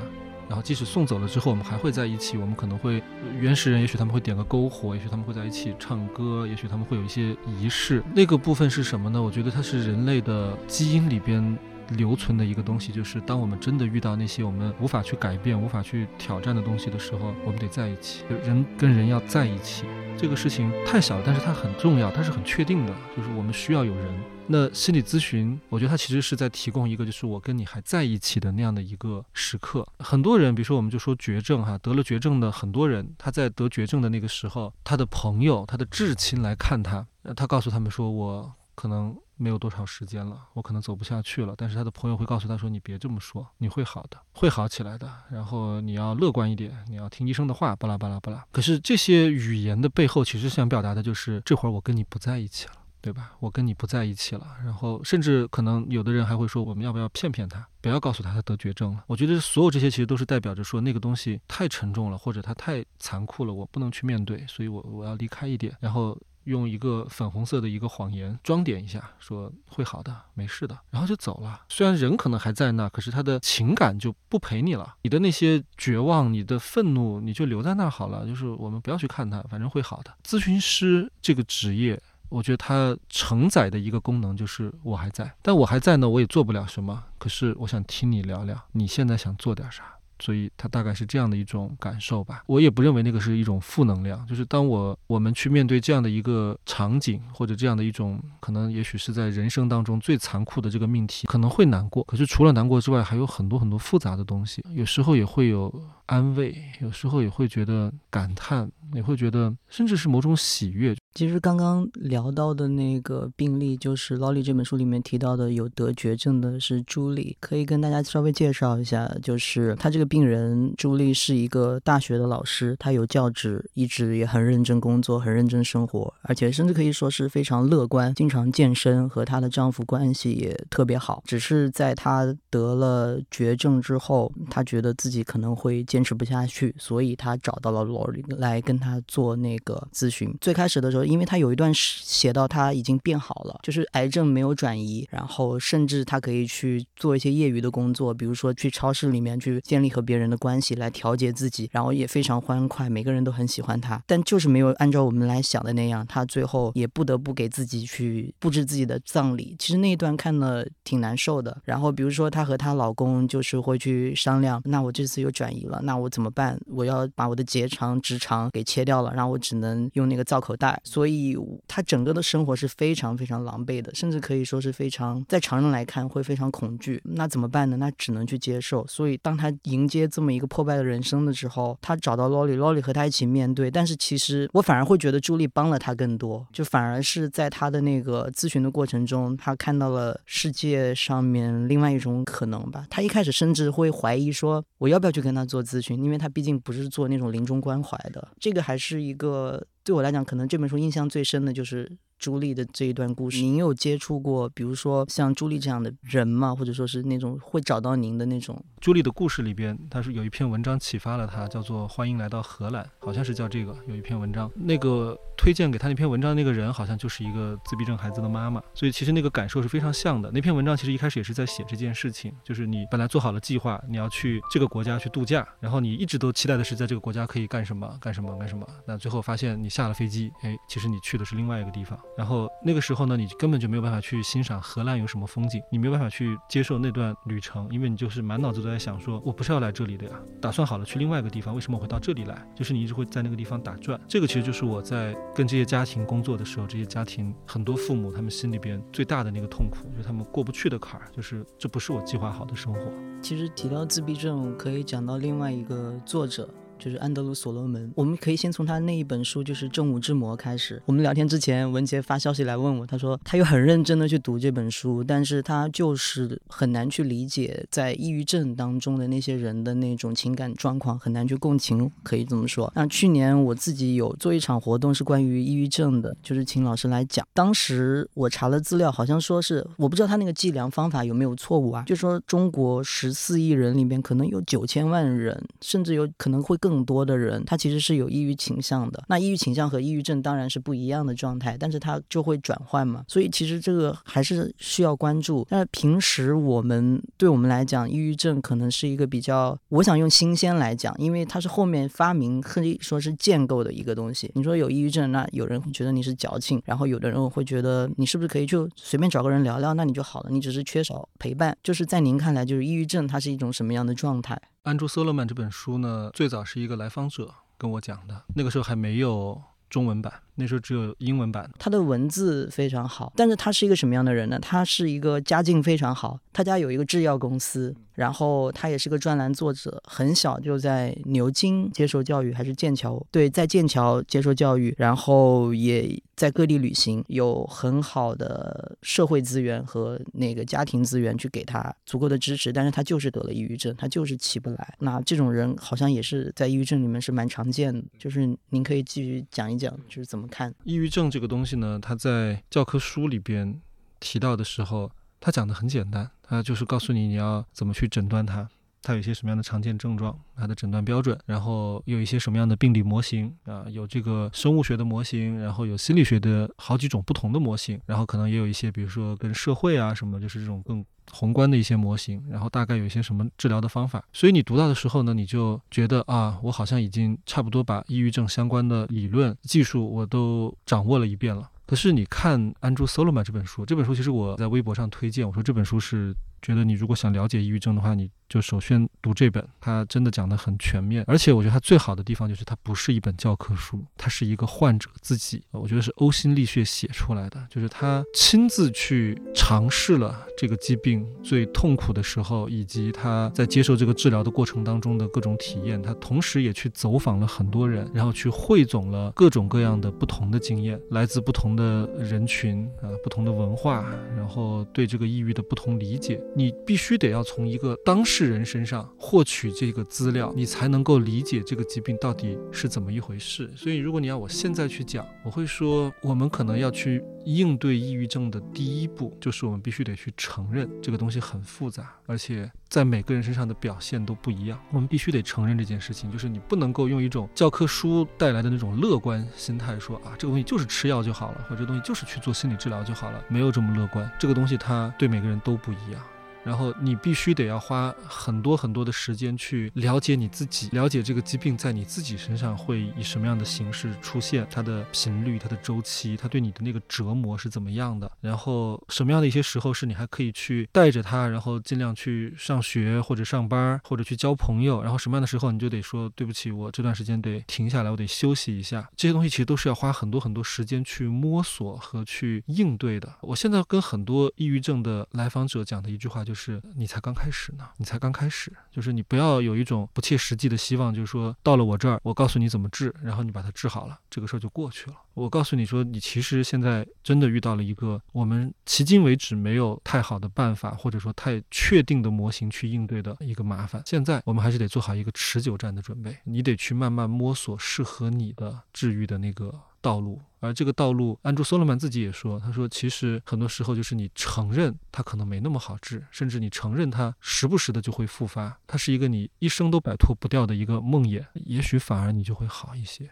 [0.48, 2.38] 然后即使送走了之后，我们还会在一起。
[2.38, 3.02] 我们可能会，
[3.38, 8.02] 原始人也许他们会点个篝火，也许他们会在一起唱歌，也许他们会有一些仪式。
[8.14, 9.22] 那个部分是什么呢？
[9.22, 11.58] 我觉得它是人类的基因里边
[11.90, 18.24] 留存的一个东西，就是当我们真的遇到那些我们无法去改变、无法去挑战的东西的时候，我们得在一起。
[18.44, 19.84] 人跟人要在一起。
[20.18, 24.14] 这个事情太小了，但是它很重要，它是很确定的，就是我们需要有人。
[24.48, 29.86] 那心理咨询，我觉得它其实是在提供一个，就是我跟你还在一起的那样的一个时刻。
[29.98, 41.54] 很多人，比如说我们就说绝症哈，得了绝症的很多人，他在得绝症的那个时候，他的朋友、他的至亲来看他，他告诉他们说，我可能没有多少时间了，我可能走不下去了。
[41.56, 45.10] 但是他的朋友会告诉他说：“你别这么说，你会好的，会好起来的。
[45.30, 52.72] 然后你要乐观一点，你要听医生的话，巴拉巴拉巴拉。”可是这些语言的背后，其实想表达的就是这会儿我跟你不在一起了。
[52.98, 53.36] 对吧？
[53.38, 59.04] 我跟你不在一起了，然后甚至可能有的人还会说，我们要不要骗骗他，不要告诉他他得绝症了？
[59.06, 71.60] 我觉得所有这些其实都是代表着说那个东西太沉重了，或者他太残酷了，我不能去面对，所以我我要离开一点，然后用一个粉红色的一个谎言装点一下，说会好的，没事的，然后就走了。
[71.68, 78.26] 虽然人可能还在那，可是他的情感就不陪你了，你的那些绝望、你的愤怒，你就留在那儿好了。
[78.26, 80.10] 就是我们不要去看他，反正会好的。
[80.24, 82.02] 咨询师这个职业。
[82.28, 87.04] 我觉得它承载的一个功能就是我还在，但我还在呢，我也做不了什么。
[87.18, 89.84] 可是我想听你聊聊，你现在想做点啥？
[90.18, 92.42] 所以他大概是这样的一种感受吧。
[92.46, 102.04] 我也不认为那个是一种负能量，就是当我我们去面对这样的一个场景，或者这样的一种可能，也许是在人生当中最残酷的这个命题，可能会难过。
[102.04, 105.72] 可是除了难过之外，还有很多很多复杂的东西，有时候也会有
[106.06, 110.94] 安慰，有时候也会觉得感叹，也会觉得甚至是某种喜悦。
[111.14, 131.22] 其实刚刚聊到的那个病例，就是《劳里》这本书里面提到的有得绝症的是朱莉，可以跟大家稍微介绍一下，就是他这个病人朱莉是一个大学的老师，她有教职，一直也很认真工作，很认真生活，而且甚至可以说是非常乐观，经常健身，和她的丈夫关系也特别好。
[131.26, 140.36] 只是在她得了绝症之后，她觉得自己可能会坚持不下去，所以她找到了劳里来跟她做那个咨询。
[140.42, 141.06] 最开始的时候。
[141.06, 154.02] 因为他有一段写到他已经变好了，就是癌症没有转移，然后甚至他可以去做一些业余的工作，比如说去超市里面去建立和别人的关系来调节自己，然后也非常欢快，每个人都很喜欢他。
[154.04, 159.54] 但就是没有按照我们来想的那样，他最后也不得不给自己去布置自己的葬礼。
[159.58, 161.56] 其实那一段看了挺难受的。
[161.64, 166.60] 然后比如说她和她老公就是会去商量，那我这次又转移了，那我怎么办？
[166.66, 170.78] 我要把我的结肠、直肠给切掉了，然后我只能用那个造口袋。
[170.84, 171.34] 所以，
[171.66, 177.00] 他整个的生活是非常非常狼狈的，甚至可以说是非常在常人来看会非常恐惧。
[177.04, 177.76] 那怎么办呢？
[177.76, 178.86] 那只能去接受。
[178.86, 183.70] 所以，当他迎接这么一个破败的人生的时候，他找到 Lolly，Lolly 和他一起面对。
[183.70, 192.86] 但是，其实我反而会觉得朱莉帮了他更多，就反而是在他的那个咨询的过程中，他看到了世界上面另外一种可能吧。
[192.90, 196.02] 他一开始甚至会怀疑说，我要不要去跟他做咨咨询？
[196.02, 199.66] 因为他毕竟不是做那种临终关怀的，这个还是一个。
[199.84, 201.90] 对我来讲，可能这本书印象最深的就是。
[202.18, 206.54] 朱莉的这一段故事，您有接触过，比如说像朱莉这样的人吗？
[206.54, 208.62] 或者说是那种会找到您的那种？
[208.80, 213.76] 朱莉的故事里边，他是有一篇文章启发了她，叫做《欢迎来到荷兰》，好像是叫这个。
[213.86, 220.30] 有一篇文章，那个推荐给她那篇文章的那个人，好像就是一个自闭症孩子的妈妈，所以其实那个感受是非常像的。
[220.30, 232.80] 那篇文章其实一开始也是在写这件事情，就是你本来做好了计划，你要去这个国家去度假，然后你一直都期待的是在这个国家可以干什么干什么干什么，那最后发现你下了飞机，哎，其实你去的是另外一个地方，然后那个。
[232.86, 242.46] 时候呢，你根本就没有办法去欣赏荷兰有什么风景，你没有办法去接受那段旅程，因为你就是满脑子都在想，说我不是要来这里的呀，打算好了去另外一个地方，为什么我会到这里来？
[242.54, 244.00] 就是你一直会在那个地方打转。
[244.06, 252.80] 这个其实就是我在跟这些家庭工作的时候，这些家庭很多父母他们心里边最大的那个痛苦，就是他们过不去的坎儿，就是这不是我计划好的生活。
[253.20, 256.48] 其实提到自闭症，我可以讲到另外一个作者。
[256.78, 260.80] 就是安德鲁·所罗门，我们可以先从他那一本书，就是《正午之魔》开始。
[260.84, 272.70] 我们聊天之前，文杰发消息来问我，他说他又很认真的去读这本书，但是他就是很难去理解在抑郁症当中的那些人的那种情感状况，很难去共情，可以这么说。
[272.76, 277.26] 那去年我自己有做一场活动，是关于抑郁症的，就是请老师来讲。
[277.32, 286.54] 当时我查了资料，好像说是我不知道他那个计量方法有没有错误啊，就说中国十四亿人里面可能有九千万人，甚至有可能会。
[286.65, 289.04] 更更多的人，他其实是有抑郁倾向的。
[289.08, 293.04] 那抑郁倾向和抑郁症当然是不一样的状态，但是他就会转换嘛。
[293.06, 295.46] 所以其实这个还是需要关注。
[295.48, 304.28] 但是平时我们对我们来讲，抑郁症可能是一个比较，我想用新鲜来讲，因为它是后面发明可以说是建构的一个东西。
[304.34, 310.30] 你说有抑郁症，那有人会觉得你是矫情，然后有的人会觉得你是不是可以就随便找个人聊聊，那你就好了。
[310.30, 311.56] 你只是缺少陪伴。
[311.62, 314.40] 就是在您看来，就是抑郁症它是一种什么样的状态？
[314.66, 320.12] 安朱·瑟勒曼这本书呢，最早是一个来访者跟我讲的，那个时候还没有中文版。
[320.36, 321.50] 那时候只有英文版。
[321.58, 324.38] 他的文字非常好，但是他是一个什么样的人呢？
[324.40, 333.04] 他是一个家境非常好，他家有一个制药公司，然后他也是个专栏作者，很小就在牛津接受教育，还是剑桥？
[333.10, 344.74] 对，在剑桥接受教育，然后也在各地旅行，有很好的社会资源和那个家庭资源去给他足够的支持，但是他就是得了抑郁症，他就是起不来。
[344.80, 351.78] 那这种人好像也是在抑郁症里面是蛮常见的，就是您可以继续讲一讲，就是怎么看抑郁症这个东西呢？
[351.80, 353.60] 它在教科书里边
[354.00, 358.48] 提到的时候，它讲的很简单，它就是告诉你你要怎么去诊断它。
[358.82, 374.04] 它有一些什么样的常见症状，它的诊断标准，然后有一些什么样的病理模型啊，有这个生物学的模型，然后有心理学的好几种不同的模型，然后可能也有一些，比如说跟社会啊什么，就是这种更宏观的一些模型，然后大概有一些什么治疗的方法。
[374.12, 381.48] 所以你读到的时候呢，你就觉得啊，我好像已经差不多把抑郁症相关的理论技术我都掌握了一遍了。
[381.66, 388.10] 可是你看安朱·索罗曼这本书，这本书其实我在微博上推荐，我说这本书是觉得你如果想了解抑郁症的话，你。
[388.28, 418.26] 就首先读这本，它真的讲得很全面，而且我觉得它最好的地方就是它不是一本教科书，它是一个患者自己，我觉得是呕心沥血写出来的，就是他亲自去尝试了这个疾病最痛苦的时候，以及他在接受这个治疗的过程当中的各种体验，他同时也去走访了很多人，然后去汇总了各种各样的不同的经验，来自不同的人群啊，不同的文化，然后对这个抑郁的不同理解，你必须得要从一个当事。
[418.26, 423.48] 人身上获取这个资料，你才能够理解这个疾病到底是怎么一回事。
[423.56, 434.60] 所以，如果你要我现在去讲，我会说，我们可能要去应对抑郁症的第一步，就是我们必须得去承认这个东西很复杂，而且在每个人身上的表现都不一样。
[434.72, 444.10] 我们必须得承认这件事情，就是你不能够用一种教科书带来的那种乐观心态说啊，这个东西就是吃药就好了，或者这东西就是去做心理治疗就好了，没有这么乐观。
[444.18, 446.02] 这个东西它对每个人都不一样。
[446.46, 458.08] 然后你必须得要花很多很多的时间去了解你自己，了解这个疾病在你自己身上会以什么样的形式出现，它的频率、它的周期、它对你的那个折磨是怎么样的。
[458.20, 464.80] 然后什么样的一些时候是你还可以去带着它，然后尽量去上学或者上班或者去交朋友。
[464.80, 468.88] 然后什么样的时候你就得说对不起，我这段时间得停下来，我得休息一下。
[468.96, 473.12] 这些东西其实都是要花很多很多时间去摸索和去应对的。
[473.22, 476.35] 我现在跟很多抑郁症的来访者讲的一句话就。
[476.36, 484.96] 是你才刚开始呢，你才刚开始，就是你不要有一种不切实际的希望，就是说到了我这儿，我告诉你怎么治，然后你把它治好了，这个事儿就过去了。
[485.14, 493.82] 我告诉你说，你其实现在真的遇到了一个我们迄今为止没有太好的办法，或者说太确定的模型去应对的一个麻烦。
[493.86, 499.52] 现在我们还是得做好一个持久战的准备，你得去慢慢摸索适合你的治愈的那个。
[499.82, 513.10] 道路，而这个道路，安朱·索罗曼自己也说，他说，其实很多时候就是你承认它可能没那么好治，甚至你承认它时不时的就会复发，它是一个你一生都摆脱不掉的一个梦魇，也许反而你就会好一些。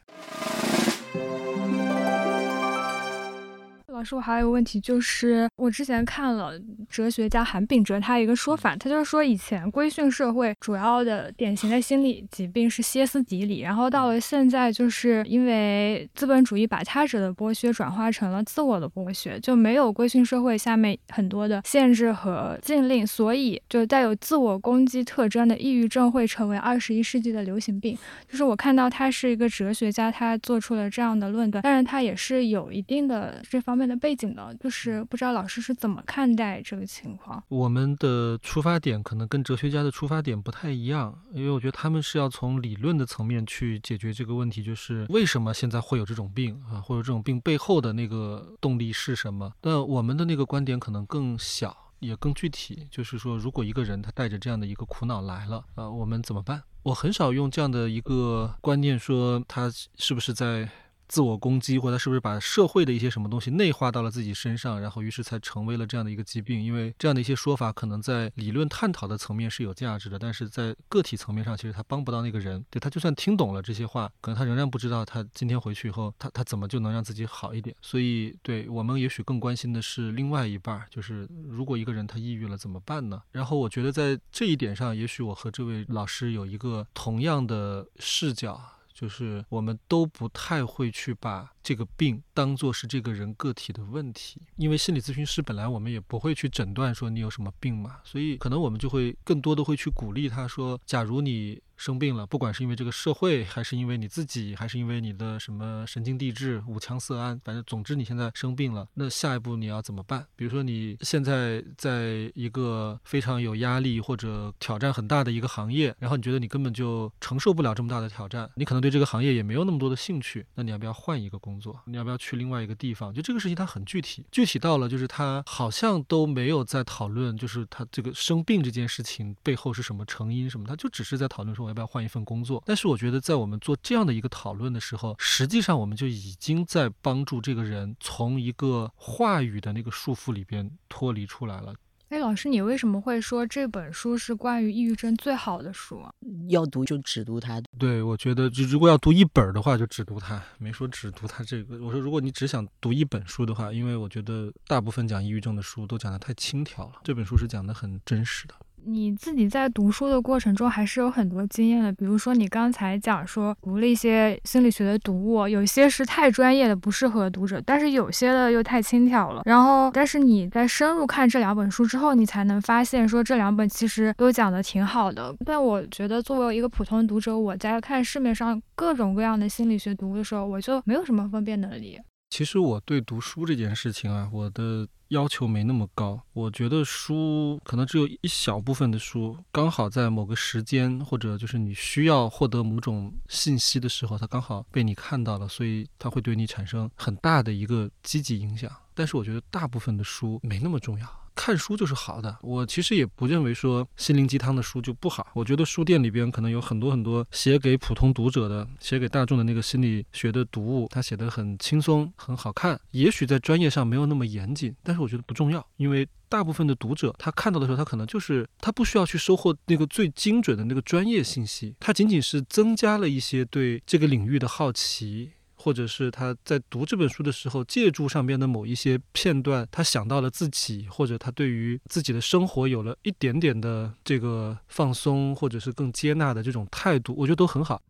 [3.95, 27.97] 老师，我还有一个问题，就是我之前看了哲学家韩炳哲他一个说法，他就是说以前规训社会主要的典型的心理疾病是歇斯底里，然后到了现在，就是因为资本主义把他者的剥削转化成了自我的剥削，就没有规训社会下面很多的限制和禁令，所以就带有自我攻击特征的抑郁症会成为二十一世纪的流行病。
[28.29, 33.84] 就是我看到他是一个哲学家，他做出了这样的论断，但是他也是有一定的这方面。
[33.89, 37.43] 的背景呢，就是不知道老师是怎么看待这个情况。
[37.49, 49.53] 我们的出发点可能跟哲学家的出发点不太一样，因为我觉得他们是要从理论的层面去解决这个问题，就是为什么现在会有这种病啊，或者这种病背后的那个动力是什么？
[49.63, 56.63] 那我们的那个观点可能更小，也更具体，就是说，如果一个人他带着这样的一个苦恼来了，啊，我们怎么办？
[56.83, 60.69] 我很少用这样的一个观念说他是不是在。
[61.15, 66.61] 自我攻击，或者他是不是把社会的一些什么东西内化到了自己身上，然后于是才成为了这样的一个疾病。
[66.61, 72.65] 因为这样的一些说法，可能在理论探讨的层面是有价值的，但是在个体层面上，其实他帮不到那个人。
[72.69, 77.77] 对他就算听懂了这些话，可能他仍然不知道他今天回去以后，他他怎么就能让自己好一点。
[77.81, 83.23] 所以，对我们也许更关心的是另外一半，就是如果一个人他抑郁了怎么办呢？
[83.31, 88.61] 然后我觉得在这一点上，也许我和这位老师有一个同样的视角。
[88.95, 101.61] 就是我们都不太会去把这个病当做是这个人个体的问题，因为心理咨询师本来我们也不会去诊断说你有什么病嘛，所以可能我们就会更多的会去鼓励他说，假如你。
[101.85, 110.27] 生病了，不管是因为这个社会，还是因为你自己，还是因为你的什么神经递质、五羟色胺，反正总之你现在生病了，那下一步你要怎么办？
[110.35, 121.79] 比如说你现在在一个非常有压力或者挑战很大的一个行业，然后你觉得你根本就承受不了这么大的挑战，你可能对这个行业也没有那么多的兴趣，那你要不要换一个工作？
[121.85, 123.13] 你要不要去另外一个地方？
[123.13, 132.63] 就这个事情它很具体，具体到了就是他好像都没有在讨论，就是他这个生病这件事情背后是什么成因什么，他就只是在讨论说要不要换一份工作。
[132.65, 141.75] 但是我觉得在我们做这样的一个讨论的时候，实际上我们就已经在帮助这个人从一个话语的那个束缚里边脱离出来了。
[142.11, 146.01] 哎，老师，你为什么会说这本书是关于抑郁症最好的书？
[146.49, 147.61] 要读就只读它。
[147.77, 151.83] 对，我觉得就如果要读一本的话，就只读它，没说只读它这个。
[151.83, 158.55] 我说，如果你只想读一本书的话，因为我觉得大部分讲抑郁症的书都讲得太轻佻了，这本书是讲得很真实的。
[158.87, 169.43] 你自己在读书的过程中还是有很多经验的，比如说你刚才讲说读了一些心理学的读物，有些是太专业的不适合读者，但是有些的又太轻佻了。
[169.45, 175.35] 然后，但是你在深入看这两本书之后，你才能发现说这两本其实都讲的挺好的。
[175.45, 181.99] 但我觉得作为一个普通读者，我在看市面上各种各样的心理学读物的时候，我就没有什么分辨能力。
[182.35, 184.89] 其实我对读书这件事情啊，我的。
[185.09, 198.69] 要求没那么高，我觉得书可能只有一小部分的书，刚好在某个时间或者就是你需要获得某种信息的时候，它刚好被你看到了，所以它会对你产生很大的一个积极影响。
[198.93, 201.07] 但是我觉得大部分的书没那么重要。
[201.35, 205.27] 看书就是好的，我其实也不认为说心灵鸡汤的书就不好。
[205.35, 212.81] 我觉得书店里边可能有很多很多写给普通读者的、写给大众的那个心理学的读物，它写的很轻松、很好看。
[212.93, 225.33] 也许在专业上没有那么严谨，但是我觉得不重要，因为大部分的读者他看到的时候，他可能就是他不需要去收获那个最精准的那个专业信息，他仅仅是增加了一些对这个领域的好奇。
[225.65, 237.81] 或者是他在读这本书的时候，借助上边的某一些片段，他想到了自己，或者他对于自己的生活有了一点点的这个放松，或者是更接纳的这种态度，我觉得都很好。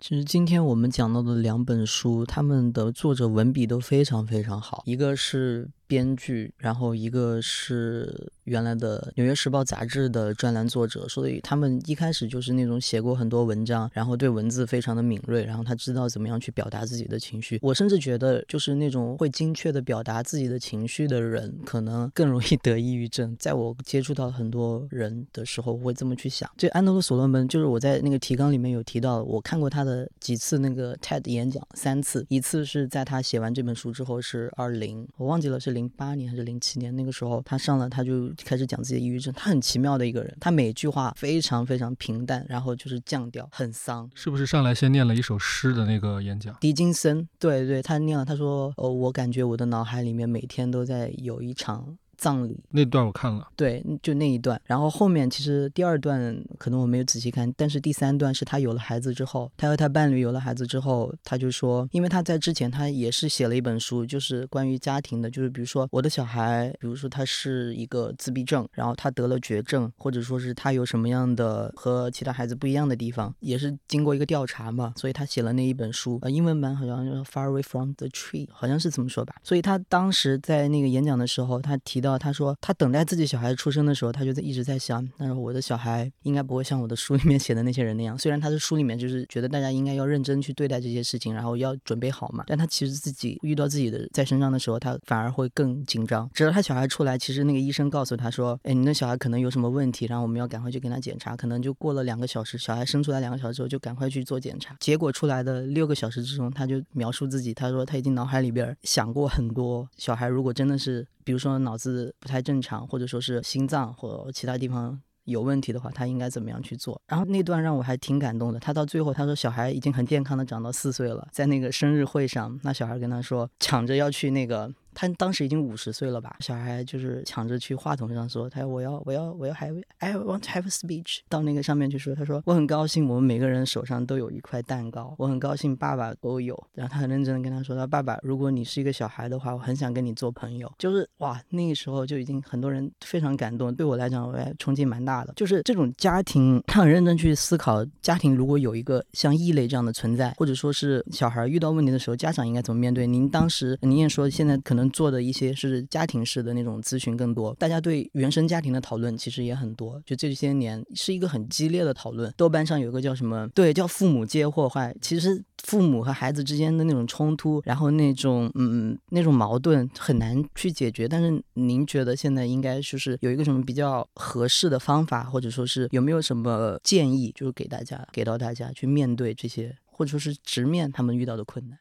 [0.00, 5.68] 其实今天我们讲到的两本书，他们的作者文笔都非常非常好，一个是。
[5.90, 17.58] 编剧，然后一个是原来的《纽约时报》杂志的专栏作者，所以他们一开始就是那种写过很多文章，然后对文字非常的敏锐，然后他知道怎么样去表达自己的情绪。
[17.60, 23.36] 我甚至觉得，就是那种会精确的表达自己的情绪的人，可能更容易得抑郁症。
[23.36, 26.48] 在我接触到很多人的时候，我会这么去想。
[26.56, 35.79] 这安德鲁·所罗门，就是我在那个提纲里面有提到，我看过他的几次那个 TED 演讲，三次，一次是在他写完这本书之后，是二零，我忘记了是零。
[35.80, 39.32] 零八年还是零七年那个时候，他上了，他就开始讲自己的抑郁症。
[39.34, 44.10] 他很奇妙的一个人，他每句话非常非常平淡，然后就是降调，很丧。
[44.14, 46.54] 是不是上来先念了一首诗的那个演讲？
[46.60, 54.60] 狄金森，对对，他念了，他说：“哦，我感觉我的脑海里面每天都在有一场。”葬礼那段我看了，对，就那一段。
[54.66, 79.36] 然后后面其实第二段可能我没有仔细看，但是第三段是他有了孩子之后，他和他伴侣有了孩子之后，他就说，因为他在之前他也是写了一本书，就是关于家庭的，就是比如说我的小孩，比如说他是一个自闭症，然后他得了绝症，或者说是他有什么样的和其他孩子不一样的地方，也是经过一个调查嘛，所以他写了那一本书，呃，英文版好像叫《Far Away from the Tree》，好像是这么说吧。
[79.42, 82.09] 所以他当时在那个演讲的时候，他提到。
[82.18, 88.18] 他说，他等待自己小孩出生的时候，他就在一直在想，他说我的小孩应该不会像我的书里面写的那些人那样。
[88.18, 96.28] 虽然他的书里面就是觉得大家应该要认真去对待这些事情，然后要准备好嘛，但他其实自己遇到自己的在身上的时候，他反而会更紧张。
[96.34, 101.36] 直到他小孩出来，其实那个医生告诉他说，哎，你的小孩可能有什么问题，然后我们要赶快去给他检查。
[101.36, 104.76] 可能就过了两个小时，小孩生出来两个小时之后，就赶快去做检查。
[104.80, 111.06] 结果出来的六个小时之中，他就描述自己，他说他已经脑海里边想过很多，小孩如果真的是。
[111.30, 117.00] 比如说脑子不太正常，或者说是心脏或其他地方有问题的话，他应该怎么样去做？
[117.06, 118.58] 然后那段让我还挺感动的。
[118.58, 124.68] 他到最后他说小孩已经很健康的长到四岁了，在那个生日会上，那小孩跟他说抢着要去那个。
[124.94, 126.36] 他当时已经五十岁了吧？
[126.40, 143.74] 小孩就是抢着去话筒上说：“他说我要我要我要 have I want to have a speech。”到那个上面去说：“他说我很高兴，我们每个人手上都有一块蛋糕，我很高兴爸爸都有。”然后他很认真的跟他说：“他爸爸，如果你是一个小孩的话，我很想跟你做朋友。”就是哇，那个时候就已经很多人非常感动。
[143.74, 145.32] 对我来讲，我也冲击蛮大的。
[145.36, 153.06] 就是这种家庭，他很认真去思考，家庭如果有一个像异类这样的存在，或者说是小孩遇到问题的时候，家长应该怎么面对？
[153.06, 154.80] 您当时您也说，现在可能。
[154.90, 160.00] 做的一些是家庭式的那种咨询更多，大家对原生家庭的讨论其实也很多。
[160.04, 162.32] 就这些年是一个很激烈的讨论。
[162.36, 163.48] 豆瓣上有个叫什么？
[163.54, 164.94] 对，叫父母皆祸害。
[165.00, 171.08] 其实父母和孩子之间的那种冲突，然后那种嗯那种矛盾很难去解决。
[171.08, 181.78] 但是您觉得现在应该就是有一个什么比较合适的方法，或者说是有没有什么建议，就是给大家给到大家去面对这些，或者说是直面他们遇到的困难？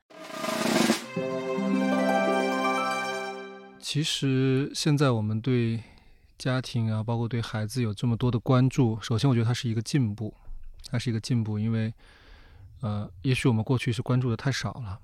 [3.92, 5.82] 其实现在我们对
[6.38, 10.32] 家庭啊，包括对孩子有这么多的关注，首先我觉得它是一个进步，
[10.92, 11.92] 它是一个进步，因为
[12.82, 15.00] 呃，也许我们过去是关注的太少了。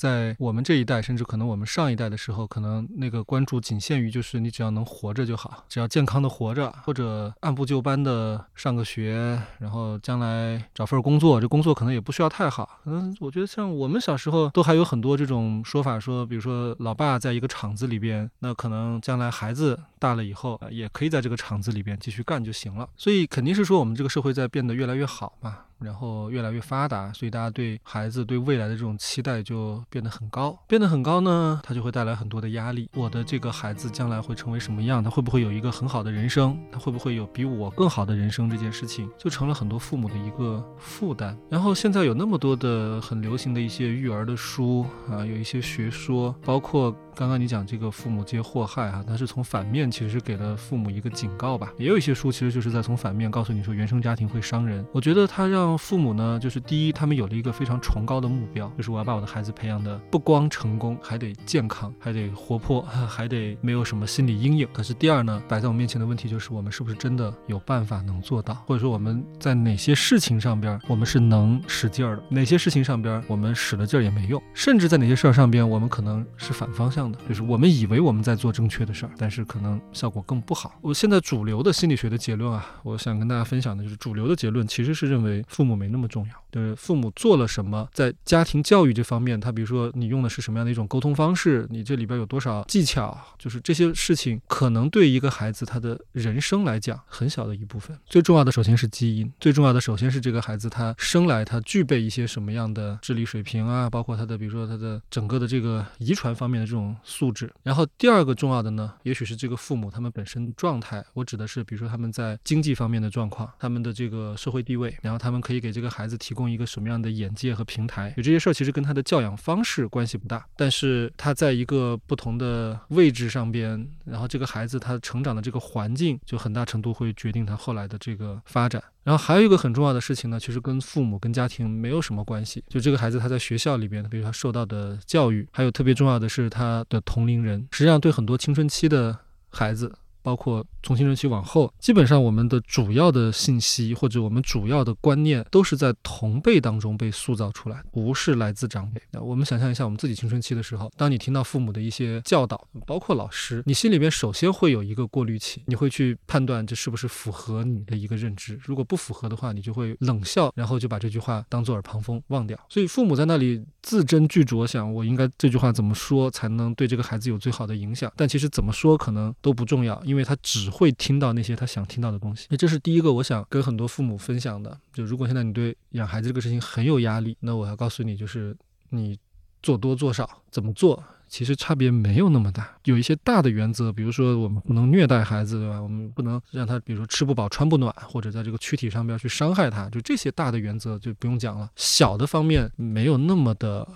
[0.00, 12.80] 在我们这一代，甚至可能我们上一代的时候，可能那个关注仅限于就是你只要能活着就好，只要健康的活着，或者按部就班的上个学，然后将来找份工作，这工作可能也不需要太好。
[12.82, 22.88] 可能我觉得像我们小时候都还有很多这种说法，说比如说老爸在一个厂子里边，那可能将来孩子大了以后也可以在这个厂子里边继续干就行了。
[22.96, 25.58] 所以肯定是说我们这个社会在变得越来越好嘛。
[25.80, 32.88] 然后越来越发达，所以大家对孩子对未来的这种期待就变得很高，变得很高呢，它就会带来很多的压力。
[32.94, 35.02] 我的这个孩子将来会成为什么样？
[35.02, 36.58] 他会不会有一个很好的人生？
[36.70, 38.48] 他会不会有比我更好的人生？
[38.50, 41.36] 这件事情就成了很多父母的一个负担。
[41.48, 46.94] 然后现在有那么多的很流行的一些育儿的书啊，有一些学说，包括。
[47.12, 51.70] 刚刚你讲这个父母皆祸害哈，它是从反面其实给了父母一个警告吧。
[51.76, 54.86] 也有一些书其实就是在从反面告诉你说原生家庭会伤人。
[54.90, 64.68] 我觉得他让父母呢，就是第一，他们有了一个非常崇高的目标，就是我要把我的孩子培养的不光成功，还得健康，还得活泼， 还得没有什么心理阴影。
[64.72, 77.18] 可是第二呢，摆在我面前的问题就是我们是不是真的有办法能做到，或者说我们在哪些事情上边我们是能使劲儿的，哪些事情上边我们使了劲儿也没用，甚至在哪些事儿上边我们可能是反方向的。
[77.28, 80.78] 就是我们以为我们在做正确的事儿，但是可能效果更不好。
[80.80, 86.32] 我现在主流的心理学的结论啊，我想跟大家分享的就是主流的结论其实是认为父母没那么重要。
[86.50, 97.96] 就是父母做了什么，在家庭教育这方面，他比如说你用的是什么样的一种沟通方式，你这里边有多少技巧，就是这些事情可能对一个孩子他的人生来讲很小的一部分。
[98.06, 107.52] 最重要的首先是基因，最重要的首先是这个孩子他生来他具备一些什么样的智力水平啊，包括他的比如说他的整个的这个遗传方面的这种素质。
[107.62, 116.30] 然后第二个重要的呢，也许是这个父母他们本身状态，我指的是比如说他们在经济方面的状况，他们的这个社会地位，然后他们可以给这个孩子提。
[116.32, 118.14] 供一个什么样的眼界和平台？
[118.16, 128.80] 有这些事儿其实跟他的教养方式关系不大，但是他在一个不同的位置上边，然后这个孩子他成长的这个环境，就很大程度会决定他后来的这个发展。
[129.02, 139.18] 然后还有一个很重要的事情呢，其实跟父母跟家庭没有什么关系，就这个孩子他在学校里边，比如他受到的教育，还有特别重要的是他的同龄人，实际上对很多青春期的
[139.50, 139.92] 孩子。
[140.22, 149.00] 包括从青春期往后，基本上我们的主要的信息或者我们主要的观念都是在同辈当中被塑造出来，不是来自长辈。
[149.10, 158.58] 那我们想象一下，我们自己青春期的时候，当你听到父母的一些教导，包括老师，你心里边首先会有一个过滤器，你会去判断这是不是符合你的一个认知。
[158.64, 162.58] 如果不符合的话，你就会冷笑，然后就把这句话当做耳旁风忘掉。
[162.68, 168.10] 所以父母在那里字斟句酌，想我应该这句话怎么说才能对这个孩子有最好的影响？
[168.16, 170.00] 但其实怎么说可能都不重要。
[170.04, 174.78] 因为他只 会听到那些他想听到的东西，那这是第一个我想跟很多父母分享的。
[174.92, 178.56] 就如果现在你对养孩子这个事情很有压力，那我要告诉你，就是
[178.90, 179.18] 你
[179.62, 182.76] 做多做少怎么做，其实差别没有那么大。
[182.84, 185.80] 有一些大的原则，比如说我们不能虐待孩子，对吧？
[185.80, 191.70] 我们不能让他，比如说吃不饱穿不暖，或者在这个躯体上边去伤害他，就这些大的原则就不用讲了。
[191.76, 193.86] 小的方面没有那么的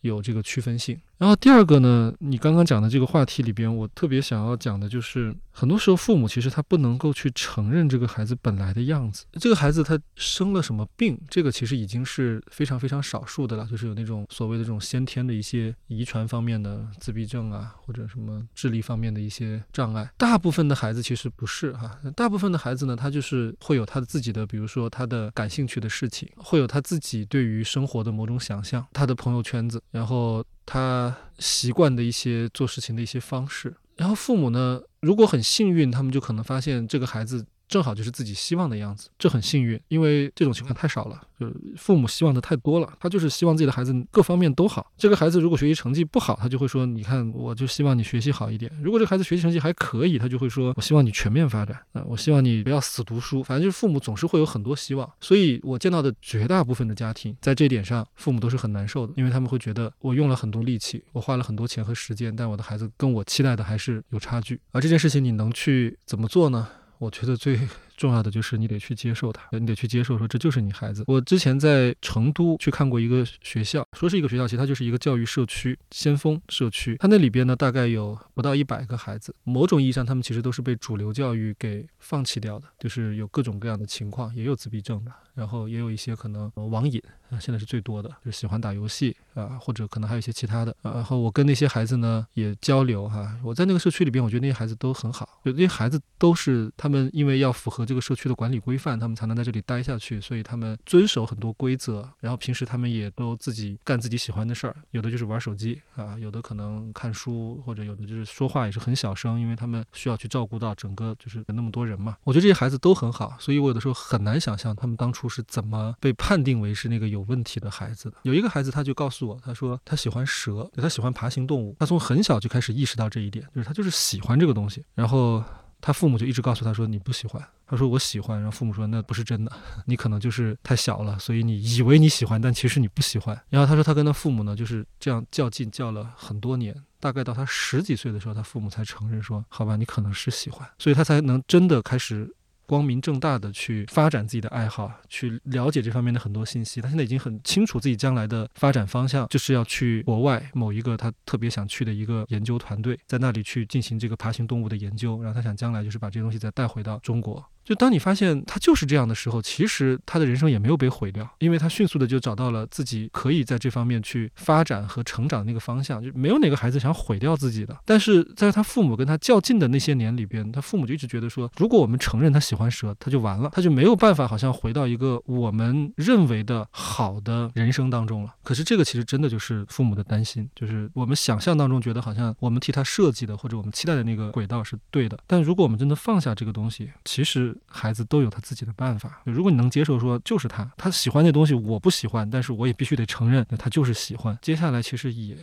[0.00, 0.98] 有这个区分性。
[1.18, 9.24] 然后第二个呢，你刚刚讲的这个话题里边，我特别想要讲的就是，很多时候父母其实他不能够去承认这个孩子本来的样子。
[9.34, 20.10] 这个孩子他生了什么病，这个其实已经是非常非常少数的了，就是有那种所谓的这种先天的一些遗传方面的自闭症啊，或者什么智力方面的一些障碍。
[20.18, 30.44] 大部分的孩子其实不是哈，大部分的孩子呢，他就是会有他自己的，比如说他的感兴趣的事情，会有他自己对于生活的某种想象，他的朋友圈子，然后。
[30.64, 37.46] 他习惯的一些做事情的一些方式，然后父母呢，如果很幸运，他们就可能发现这个孩子。
[37.72, 44.92] 正好就是自己希望的样子，这很幸运，因为这种情况太少了，就是父母希望的太多了，他就是希望自己的孩子各方面都好。
[44.98, 48.70] 这个孩子如果学习成绩不好，他就会说，你看，我就希望你学习好一点。
[48.82, 53.42] 如果这个孩子学习成绩还可以，他就会说，我希望你全面发展啊，我希望你不要死读书。
[53.42, 64.60] 反正就是父母总是会有很多希望，所以我见到的绝大部分的家庭，在这点上，父母都是很难受的，因为他们会觉得我用了很多力气，我花了很多钱和时间，但我的孩子跟我期待的还是有差距。
[64.72, 66.68] 而这件事情你能去怎么做呢？
[67.02, 67.58] 我觉得最。
[68.02, 71.04] 重要的就是你得去接受它，你得去接受说这就是你孩子。
[71.06, 76.96] 我之前在成都去看过一个学校，说是一个学校，其实它就是一个教育社区，先锋社区。
[76.98, 79.32] 它那里边呢，大概有不到一百个孩子。
[79.44, 87.00] 某种意义上，他们其实都是被主流教育给放弃掉的，就是有各种各样的情况，也有自闭症的，然后也有一些可能网瘾，
[87.38, 90.74] 现在是最多的，就是喜欢打游戏啊，或者可能还有一些其他的。
[90.82, 97.86] 然后我跟那些孩子呢也交流哈，我在那个社区里边，我觉得那些孩子都很好，就那些孩子都是他们因为要符合。
[97.92, 102.08] 这个社区的管理规范，他们才能在这里待下去，所以他们遵守很多规则。
[102.20, 112.16] 然后平时他们也都自己干自己喜欢的事儿，有的就是玩手机啊，有的可能看书，或者有的就是说话也是很小声，因为他们需要去照顾到整个就是那么多人嘛。
[112.24, 118.16] 我觉得这些孩子都很好，所以我有的时候很难想象他们当初是怎么被判定为是那个有问题的孩子的。
[118.22, 125.44] 有一个孩子他就告诉我，他说他喜欢蛇，他喜欢爬行动物，他从很小就开始意识到这一点，就是他就是喜欢这个东西，然后。
[125.82, 129.52] 他父母就一直告诉他说：“你不喜欢。”他说：“我喜欢。”然后父母说：“那不是真的，
[129.84, 142.34] 你可能就是太小了，所以你以为你喜欢，但其实你不喜欢。”然后他说他跟他父母呢就是这样较劲较了很多年，大概到他十几岁的时候，他父母才承认说：“好吧，你可能是喜欢。”所以他才能真的开始。
[142.72, 146.80] 光明正大的去发展自己的爱好，去了解这方面的很多信息。
[146.80, 155.22] 他现在已经很清楚自己将来的发展方向，就是要去国外某一个他特别想去的一个研究团队，在那里去进行这个爬行动物的研究。
[155.22, 157.44] 然后他想将来就是把这些东西再带回到中国。
[157.64, 166.02] 就当你发现他就是这样的时候，其实他的人生也没有被毁掉，因为他迅速的就找到了自己可以在这方面去发展和成长的那个方向。
[166.02, 167.76] 就没有哪个孩子想毁掉自己的。
[167.84, 178.34] 但是在他父母跟他较劲的那些年里边，他父母就一直觉得说，如果我们承认他喜欢蛇，他就完了，他就没有办法好像回到一个我们认为的好的人生当中了。
[178.42, 187.51] 可是这个其实真的就是父母的担心，就是我们想象当中觉得好像我们替他设计的或者我们期待的那个轨道是对的，但如果我们真的放下这个东西，其实。
[187.66, 189.20] 孩子都有他自己的办法。
[189.24, 194.38] 如果你能接受，说就是他，他喜欢那东西，我不喜欢，但是我也必须得承认，他就是喜欢。
[194.42, 195.36] 接下来其实也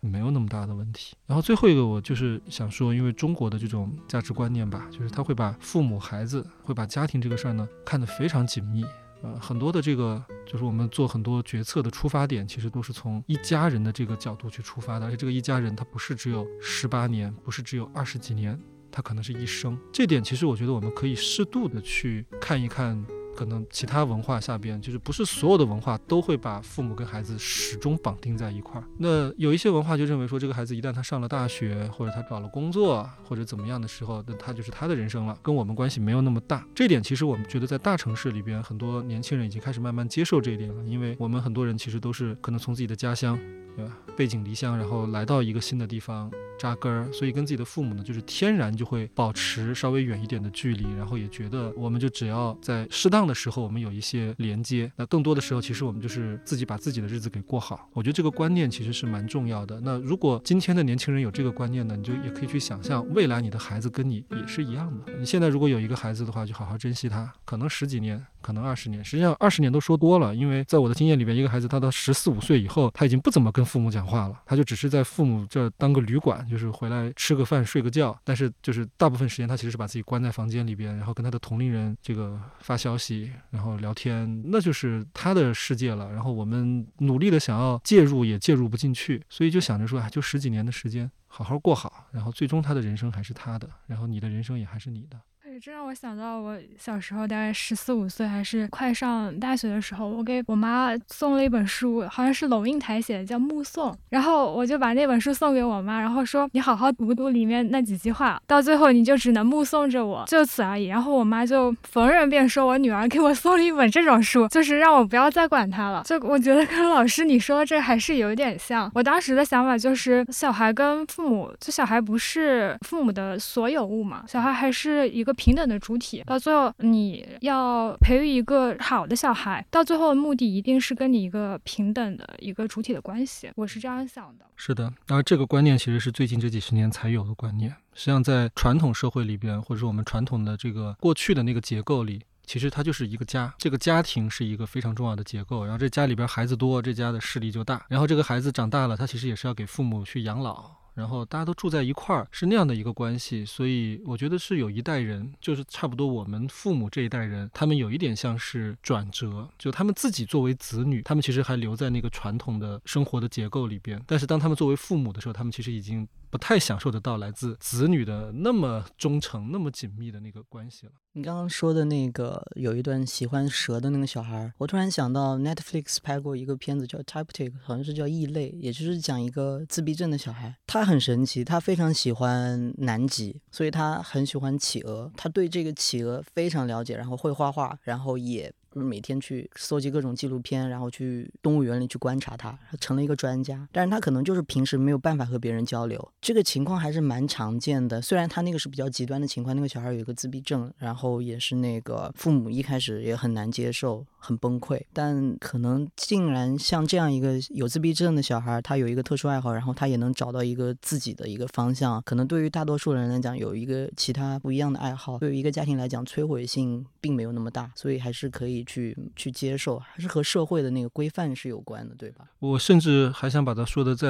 [0.00, 1.16] 没有那么大的问题。
[1.26, 8.84] 然后最后一个，我就是想说，因为中国的这种价值观念吧，就是他会把父母、孩子，会把家庭这个事儿呢看得非常紧密。
[9.22, 15.06] 呃，很多的这个就是我们做很多决策的出发点，其实都是从一家人的这个角度去出发的。
[15.06, 18.60] 而且这个一家人，他不是只有十八年，不是只有二十几年。
[18.90, 23.04] 它可能是一生，这点其实我觉得我们可以适度的去看一看。
[23.36, 28.84] 可能其他文化下边，就是不是所有的文化都会把父母跟孩子始终绑定在一块儿。
[28.96, 36.66] 那有一些文化就认为说，这个孩子一旦他上了大学，或者他找了工作，或者怎么样的时候，那他就是他的人生了，跟我们关系没有那么大。
[36.74, 43.38] 这点其实我们觉得在大城市里边，很多年轻人已经开始慢慢接受这一点了，因为我们很多人其实都是可能从自己的家乡，
[43.76, 53.25] 对吧，背井离乡，然后来到一个新的地方扎根儿，所以跟自己的父母呢，就是天然就会保持稍微远一点的距离，然后也觉得我们就只要在适当。
[53.26, 54.90] 的时候，我们有一些连接。
[54.96, 57.88] 那更多的时候，其实我们就是自己把自己的日子给过好。
[57.92, 59.80] 我觉得这个观念其实是蛮重要的。
[59.80, 65.12] 那如果今天的年轻人有这个观念呢，你就也可以去想象，未来你的孩子跟你也是一样的。
[65.18, 67.32] 你现在如果有一个孩子的话，就好好珍惜他。
[67.44, 70.34] 可能十几年，可能二十年，实际上二十年都说多了。
[70.34, 78.16] 因为在我的经验里边，一个孩子他到十四五岁以后，他已经不怎么跟父母讲话了，他就只是在父母这当个旅馆，就是回来吃个饭、睡个觉。
[78.24, 83.15] 但是就是大部分时间，他其实是把自己关在房间里边，然后跟他的同龄人这个发消息。
[83.50, 86.12] 然后聊天，那就是他的世界了。
[86.12, 92.06] 然后我们努力的想要介入，也介入不进去，所以就想着说，啊，就十几年的时间，好好过好。
[92.12, 95.20] 然后最终他的人生还是他的，然后你的人生也还是你的。
[95.58, 103.90] 这让我想到我小时候，大概十四五岁，还是快上大学的时候，我给我妈送了一本书，好像是龙应台写的，叫《目送》。
[104.10, 118.90] 然后我就把那本书送给我妈，然后说：“你好好读读里面那几句话，到最后你就只能目送着我，就此而已。”然后我妈就逢人便说：“我女儿给我送了一本这种书，就是让我不要再管她了。”就我觉得跟老师你说的这还是有点像。
[118.94, 125.34] 我当时的想法就是，小孩跟父母，就小孩不是父母的所有物嘛，小孩还是一个。
[125.46, 133.48] 平等的主体，到最后你要培育一个好的小孩，到最后的目的一定是跟你一个平等的一个主体的关系。
[133.54, 134.44] 我是这样想的。
[134.56, 137.70] 是的，然后这个观念其实是最近这几十年才有的观念。
[137.94, 143.54] 实际上，在传统社会里边，或者说我们传统的这个过去的那个结构里，其实它就是一个家。
[143.56, 145.62] 这个家庭是一个非常重要的结构。
[145.62, 147.86] 然后这家里边孩子多，这家的势力就大。
[147.88, 150.72] 然后这个孩子长大了，他其实也是要给父母去养老。
[150.96, 166.08] 然后大家都住在一块儿，是那样的一个关系，所以我觉得是有一代人，就是差不多我们父母这一代人，他们有一点像是转折，就他们自己作为子女，他们其实还留在那个传统的生活的结构里边，但是当他们作为父母的时候，他们其实已经。
[166.30, 170.92] 不太享受得到来自子女的那么忠诚、那么紧密的那个关系了。
[171.12, 180.54] 你刚刚说的那个有一段喜欢蛇的那个小孩，我突然想到 Netflix 拍过一个片子叫 Type t i c 好像是叫异类，也就是讲一个自闭症的小孩。
[180.66, 188.52] 他很神奇，他非常喜欢南极，所以他很喜欢企鹅，他对这个企鹅非常了解，然后会画画，然后也。
[188.76, 193.66] 就是每天去搜集各种纪录片，然后去动物园里去观察它，成了一个专家。
[193.72, 198.02] 但是他可能就是平时没有办法和别人交流，这个情况还是蛮常见的。
[198.02, 204.04] 虽然他那个是比较极端的情况，那个小孩有一个自闭症，然后也是那个父母一开始也很难接受。
[204.26, 212.02] 很崩溃，但可能竟然像这样一个有自闭症的小孩，他有一个特殊爱好，然后他也能找到一个自己的一个方向。
[212.04, 222.24] 可能对于大多数人来讲，有一个其他不一样的爱好，对于一个家庭来讲，摧毁性并没有那么大，所以还是可以去去接受，还是和社会的那个规范是有关的，对吧？
[222.40, 224.08] 我甚至还想把它说的再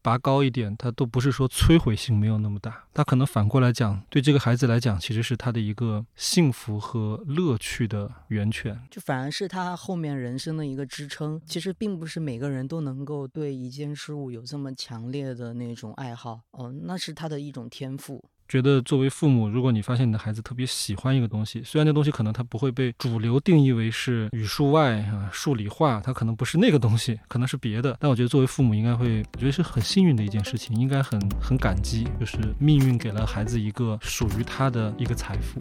[0.00, 9.57] 拔高一点，它都不是说摧毁性没有那么大，它可能反过来讲，对这个孩子来讲，其实是他的一个幸福和乐趣的源泉，就反而是他。
[9.64, 18.24] 他后面人生的一个支撑，其实并不是每个人都能够对一件事物有这么强烈的那种爱好，哦，那是他的一种天赋。
[18.48, 35.60] 觉得作为父母，如果你发现你的孩子特别喜欢一个东西，虽然那东西可能他不会被主流定义为是语数外啊、数理化，他可能不是那个东西，可能是别的，但我觉得作为父母应该会，我觉得是很幸运的一件事情，应该很很感激，就是命运给了孩子一个属于他的一个财富。